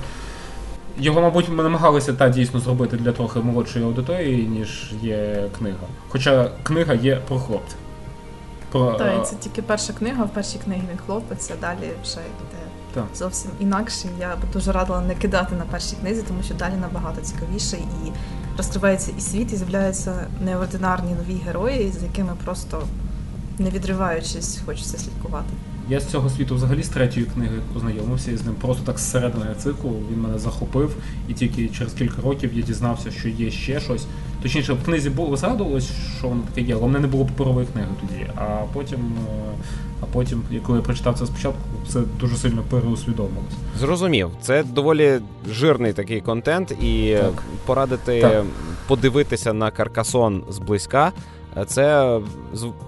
[1.00, 5.88] його, мабуть, ми намагалися та дійсно зробити для трохи молодшої аудиторії, ніж є книга.
[6.10, 7.76] Хоча книга є про хлопця.
[8.72, 10.24] Про, Та е, це тільки перша книга.
[10.24, 12.65] В першій книгі він хлопець, а далі вже йде
[12.96, 13.06] Так.
[13.16, 14.08] зовсім інакше.
[14.20, 18.12] Я б дуже радила не кидати на першій книзі, тому що далі набагато цікавіше і
[18.58, 22.84] розкривається і світ, і з'являються неординарні нові герої, з якими просто
[23.60, 25.54] не відриваючись, хочеться слідкувати.
[25.90, 29.46] Я з цього світу взагалі з третьої книги познайомився і з ним просто так зсередини
[29.58, 29.94] циклу.
[30.12, 30.96] Він мене захопив,
[31.30, 34.06] і тільки через кілька років я дізнався, що є ще щось.
[34.42, 37.68] Точніше, в книзі було згадувалось, що воно таке є, але в мене не було паперової
[37.74, 38.26] книги тоді.
[38.36, 39.52] А потім, е,
[40.02, 43.54] а потім, коли я прочитав це спочатку, все дуже сильно переусвідомилось.
[43.80, 45.20] Зрозумів, це доволі
[45.52, 47.44] жирний такий контент, і Так.
[47.66, 48.44] порадити Так.
[48.88, 51.12] подивитися на каркасон зблизька.
[51.58, 52.18] е, Це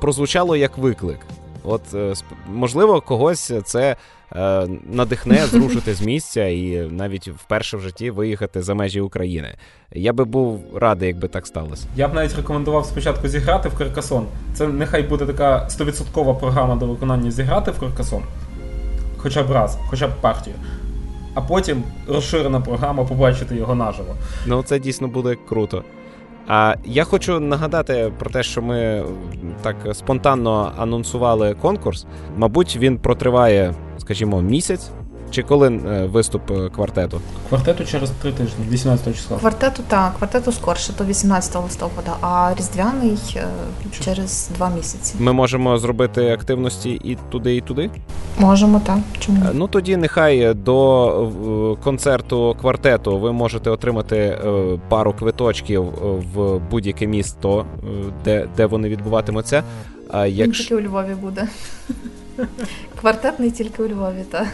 [0.02, 1.20] прозвучало як виклик.
[1.68, 2.14] От е,
[2.48, 3.96] можливо, когось це
[4.36, 9.56] е, надихне зрушити з місця і навіть вперше в житті виїхати за межі України.
[9.92, 11.88] Я би був радий, якби так сталося.
[11.96, 14.26] Я б навіть рекомендував спочатку зіграти в Каркасон.
[14.54, 18.24] Це нехай буде така 100% програма до виконання зіграти в Каркасон.
[19.18, 20.56] Хоча б раз, хоча б партію.
[21.34, 24.16] А потім розширена програма побачити його наживо.
[24.46, 25.84] Ну, це дійсно буде круто.
[26.48, 29.04] А я хочу нагадати про те, що ми
[29.62, 32.06] так спонтанно анонсували конкурс.
[32.38, 34.92] Мабуть, він протриває, скажімо, місяць.
[35.32, 37.22] Чи коли е, виступ е, квартету?
[37.50, 39.38] Квартету через три тижні, 18 числа.
[39.38, 43.48] Квартету так, квартету скорше, то 18 листопада, а різдвяний е,
[44.04, 45.16] через два місяці.
[45.20, 47.90] Ми можемо зробити активності і туди, і туди.
[48.40, 48.98] Можемо так.
[49.20, 49.46] Чому?
[49.54, 54.40] Ну тоді нехай до концерту квартету ви можете отримати
[54.90, 55.84] пару квиточків
[56.34, 57.66] в будь-яке місто,
[58.26, 59.64] де, де вони відбуватимуться.
[60.10, 61.48] А Він якщо тільки у Львові буде.
[63.02, 64.48] Квартет не тільки у Львові, так.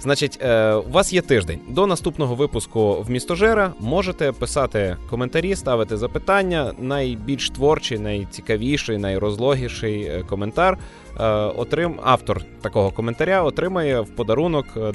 [0.00, 3.72] Значить, е, у вас є тиждень до наступного випуску Вмістожера.
[3.80, 6.72] Можете писати коментарі, ставити запитання.
[6.78, 10.78] Найбільш творчий, найцікавіший, найрозлогіший е, коментар.
[11.20, 14.92] Е, отрим автор такого коментаря отримає в подарунок е,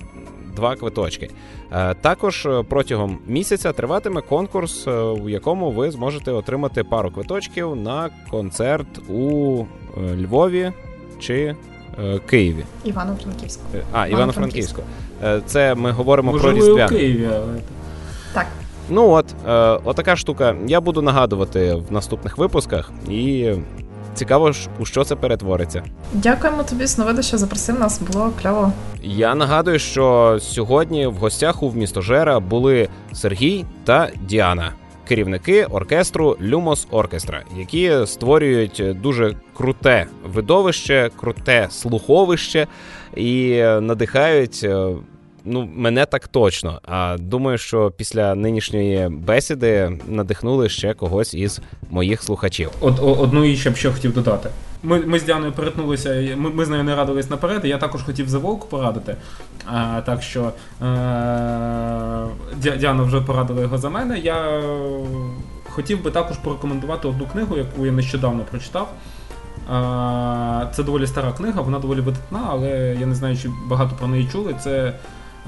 [0.55, 1.29] два квиточки.
[1.71, 9.09] Е, також протягом місяця триватиме конкурс, у якому ви зможете отримати пару квиточків на концерт
[9.09, 9.65] у
[9.97, 10.71] Львові
[11.19, 11.55] чи
[12.29, 12.65] Києві.
[12.83, 13.61] Івано-Франківську.
[13.75, 14.81] Е, А, Івано-Франківську.
[15.23, 16.99] Е, Це ми говоримо про Можливо, у Різдвяне.
[16.99, 17.53] Києві, але
[18.33, 18.45] Так.
[18.89, 19.51] Ну от, е,
[19.83, 20.55] отака штука.
[20.67, 23.51] Я буду нагадувати в наступних випусках, і
[24.13, 25.83] цікаво, ж, у що це перетвориться.
[26.13, 28.01] Дякуємо тобі, Сновиду, що запросив нас.
[28.01, 28.71] Було кльово.
[29.03, 34.71] Я нагадую, що сьогодні в гостях у містожера були Сергій та Діана.
[35.07, 42.67] Керівники оркестру Люмос Оркестра, які створюють дуже круте видовище, круте слуховище
[43.15, 44.87] і надихають е,
[45.45, 46.81] ну, мене так точно.
[46.83, 52.69] А думаю, що після нинішньої бесіди надихнули ще когось із моїх слухачів.
[52.81, 54.49] Од, одну і ще б ще хотів додати.
[54.85, 58.03] Ми, ми з Діаною перетнулися, ми, ми з нею не радились наперед, і я також
[58.03, 59.15] хотів за Волк порадити.
[59.65, 60.51] А, так що е,
[62.77, 64.19] Діана вже порадила його за мене.
[64.19, 64.61] Я
[65.69, 68.93] хотів би також порекомендувати одну книгу, яку я нещодавно прочитав.
[69.69, 74.07] А, Це доволі стара книга, вона доволі видатна, але я не знаю, чи багато про
[74.07, 74.55] неї чули.
[74.63, 74.93] Це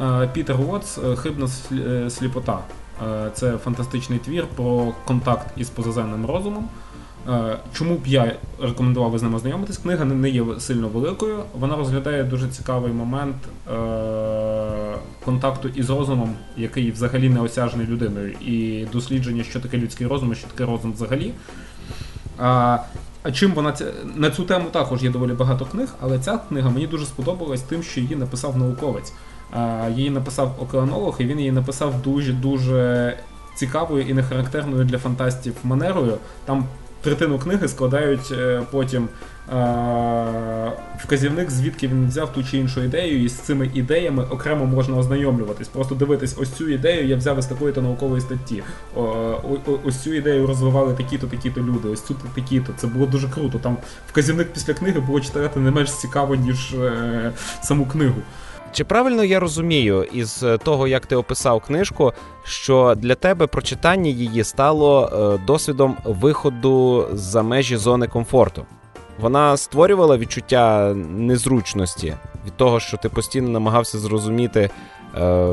[0.03, 2.59] е, Пітер Уотс е, Хибна е, сліпота.
[3.33, 6.69] Це фантастичний твір про контакт із позаземним розумом.
[7.29, 9.77] Е, Чому б я рекомендував би з ним ознайомитись?
[9.77, 11.43] Книга не- є сильно великою.
[11.59, 13.35] Вона розглядає дуже цікавий момент,
[13.73, 20.31] е, контакту із розумом, який взагалі не осяжений людиною, і дослідження, що таке людський розум,
[20.31, 21.33] і що таке розум взагалі.
[22.37, 22.77] А,
[23.23, 26.69] а чим вона ця на цю тему також є доволі багато книг, але ця книга
[26.69, 29.13] мені дуже сподобалась тим, що її написав науковець.
[29.95, 33.17] Її написав океанолог, і він її написав дуже дуже
[33.55, 36.17] цікавою і нехарактерною для фантастів манерою.
[36.45, 36.65] Там
[37.01, 39.07] третину книги складають е, потім
[40.99, 45.67] вказівник, звідки він взяв ту чи іншу ідею, і з цими ідеями окремо можна ознайомлюватись.
[45.67, 48.63] Просто дивитись, ось цю ідею я взяв із такої-то наукової статті.
[49.85, 52.73] Ось цю ідею розвивали такі-то, такі-то люди, ось цю такі-то.
[52.77, 53.59] Це було дуже круто.
[53.59, 53.77] Там
[54.09, 57.31] вказівник після книги було читати не менш цікаво, ніж е,
[57.61, 58.21] саму книгу.
[58.77, 62.13] Чи правильно я розумію із того, як ти описав книжку,
[62.43, 68.65] що для тебе прочитання її стало е, досвідом виходу за межі зони комфорту?
[69.19, 72.13] Вона створювала відчуття незручності
[72.45, 74.69] від того, що ти постійно намагався зрозуміти,
[75.17, 75.47] е,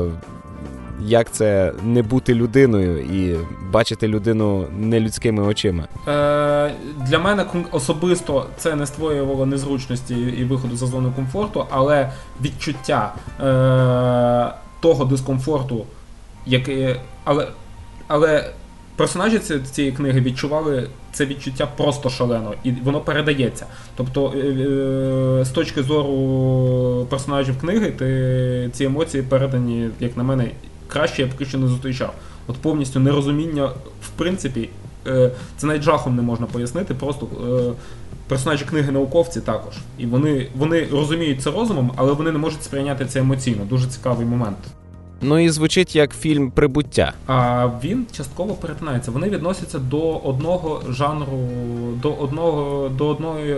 [1.01, 3.35] як це не бути людиною і
[3.71, 5.83] бачити людину не людськими очима.
[6.07, 6.71] Е,
[7.07, 14.53] Для мене особисто це не створювало незручності і виходу за зону комфорту, але відчуття е,
[14.79, 15.85] того дискомфорту,
[16.45, 16.95] який.
[17.23, 17.47] Але,
[18.07, 18.49] але
[18.95, 23.65] персонажі цієї книги відчували це відчуття просто шалено, і воно передається.
[23.95, 30.51] Тобто, е, е, з точки зору персонажів книги, ти ці емоції передані, як на мене,
[30.87, 32.13] краще я поки що не зустрічав.
[32.47, 33.65] От повністю нерозуміння,
[34.01, 34.69] в принципі,
[35.07, 36.93] е, це навіть жахом не можна пояснити.
[36.93, 37.27] Просто
[38.27, 39.73] персонажі книги науковці також.
[39.97, 43.65] І вони, вони розуміють це розумом, але вони не можуть сприйняти це емоційно.
[43.65, 44.57] Дуже цікавий момент.
[45.21, 47.13] Ну і звучить як фільм прибуття.
[47.27, 49.11] А він частково перетинається.
[49.11, 51.47] Вони відносяться до одного жанру,
[52.01, 53.57] до одного, до одної.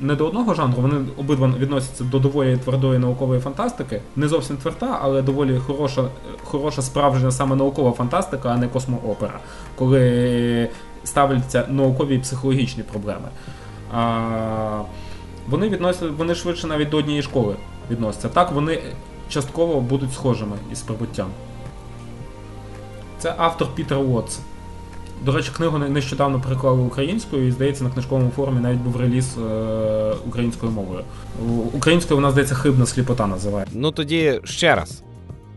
[0.00, 4.00] Не до одного жанру, вони обидва відносяться до доволі твердої наукової фантастики.
[4.16, 6.04] Не зовсім тверда, але доволі хороша,
[6.44, 9.40] хороша справжня саме наукова фантастика, а не космоопера,
[9.76, 10.68] коли
[11.04, 13.28] ставляться наукові і психологічні проблеми.
[13.94, 14.82] А,
[15.48, 17.56] Вони відносяться, вони швидше навіть до однієї школи
[17.90, 18.28] відносяться.
[18.28, 18.82] Так, вони
[19.28, 21.26] частково будуть схожими із прибуттям.
[23.18, 24.38] Це автор Пітер Уотс.
[25.26, 30.12] До речі, книгу нещодавно переклали українською і, здається, на книжковому форумі навіть був реліз е-
[30.26, 31.00] українською мовою.
[31.72, 33.66] Українською вона, здається, хибна сліпота називає.
[33.72, 35.02] Ну тоді ще раз.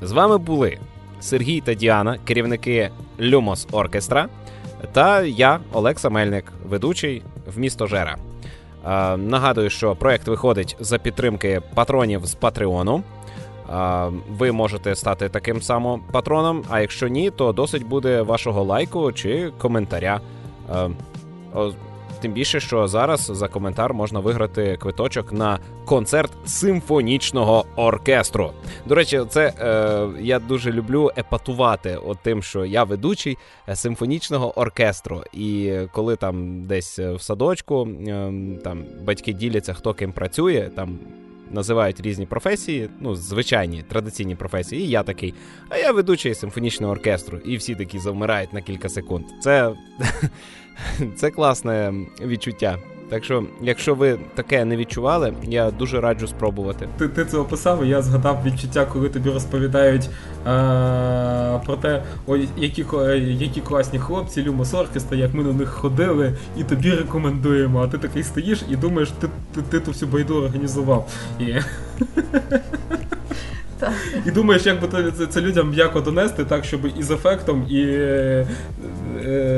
[0.01, 0.77] З вами були
[1.19, 2.89] Сергій та Діана, керівники
[3.19, 4.27] Люмос Оркестра,
[4.91, 7.21] та я, Олекса Мельник, ведучий
[7.55, 8.17] в місто Жера.
[8.85, 13.03] Е- нагадую, що проект виходить за підтримки патронів з Патреону.
[14.29, 16.63] Ви можете стати таким самим патроном.
[16.69, 20.21] А якщо ні, то досить буде вашого лайку чи коментаря.
[22.21, 28.51] Тим більше, що зараз за коментар можна виграти квиточок на концерт симфонічного оркестру.
[28.85, 33.37] До речі, це е, я дуже люблю епатувати от тим, що я ведучий
[33.73, 35.23] симфонічного оркестру.
[35.33, 38.31] І коли там десь в садочку е,
[38.63, 40.99] там батьки діляться, хто ким працює, там
[41.51, 44.81] називають різні професії, ну, звичайні традиційні професії.
[44.81, 45.33] І я такий,
[45.69, 47.37] а я ведучий симфонічного оркестру.
[47.37, 49.25] І всі такі завмирають на кілька секунд.
[49.41, 49.73] Це,
[51.15, 52.77] Це класне відчуття.
[53.09, 56.87] Так що, якщо ви таке не відчували, я дуже раджу спробувати.
[56.97, 60.09] Ти ти це описав, і я згадав відчуття, коли тобі розповідають
[60.45, 62.85] а, про те, ой, які
[63.23, 67.83] які класні хлопці, Люмос Оркестра, як ми на них ходили, і тобі рекомендуємо.
[67.83, 71.11] А ти такий стоїш і думаєш, ти ти, ти ту всю байду організував.
[71.39, 71.53] І...
[73.79, 73.93] Так.
[74.25, 77.81] І думаєш, як би це, це людям м'яко донести, так, щоб і з ефектом, і
[77.81, 78.47] е, е,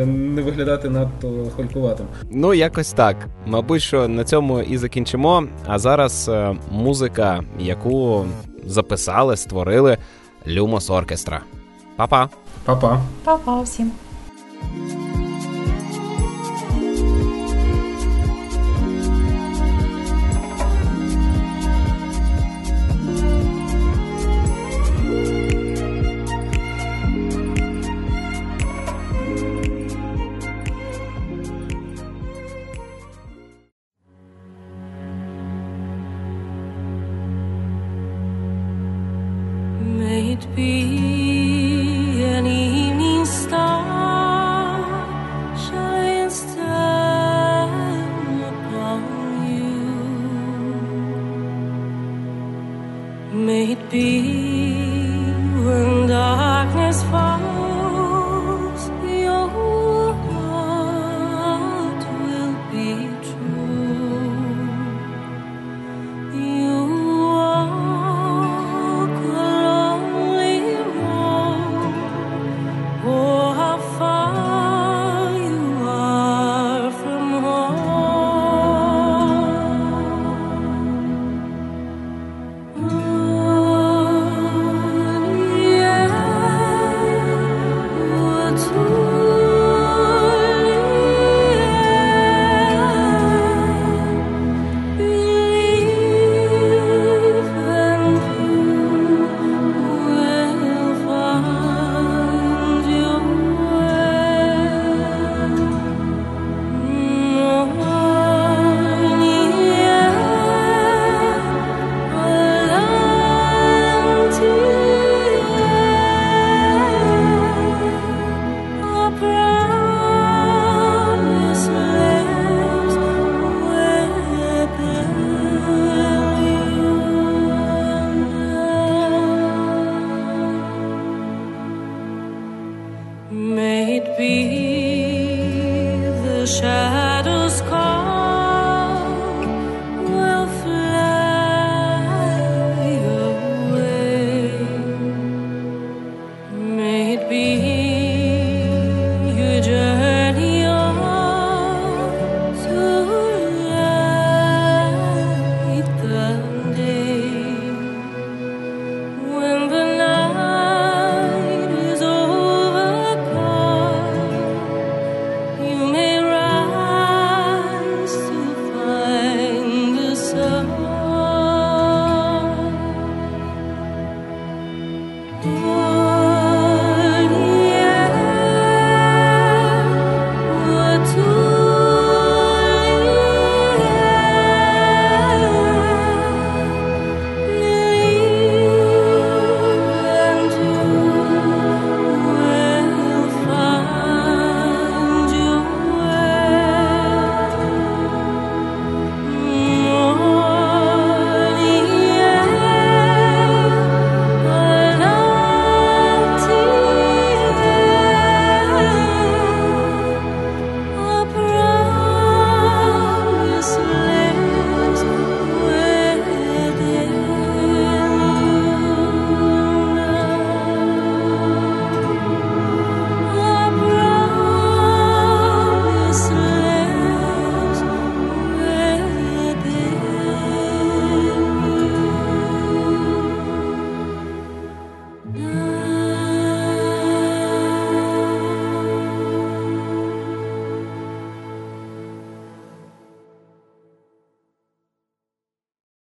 [0.05, 2.05] не виглядати надто халькуватим.
[2.31, 3.15] Ну, якось так.
[3.45, 5.43] Мабуть, що на цьому і закінчимо.
[5.65, 8.25] А зараз е, музика, яку
[8.65, 9.97] записали, створили
[10.47, 11.41] Люмос Оркестра.
[11.95, 12.29] Па-па!
[12.65, 13.01] Па-па!
[13.23, 13.91] Па-па всім!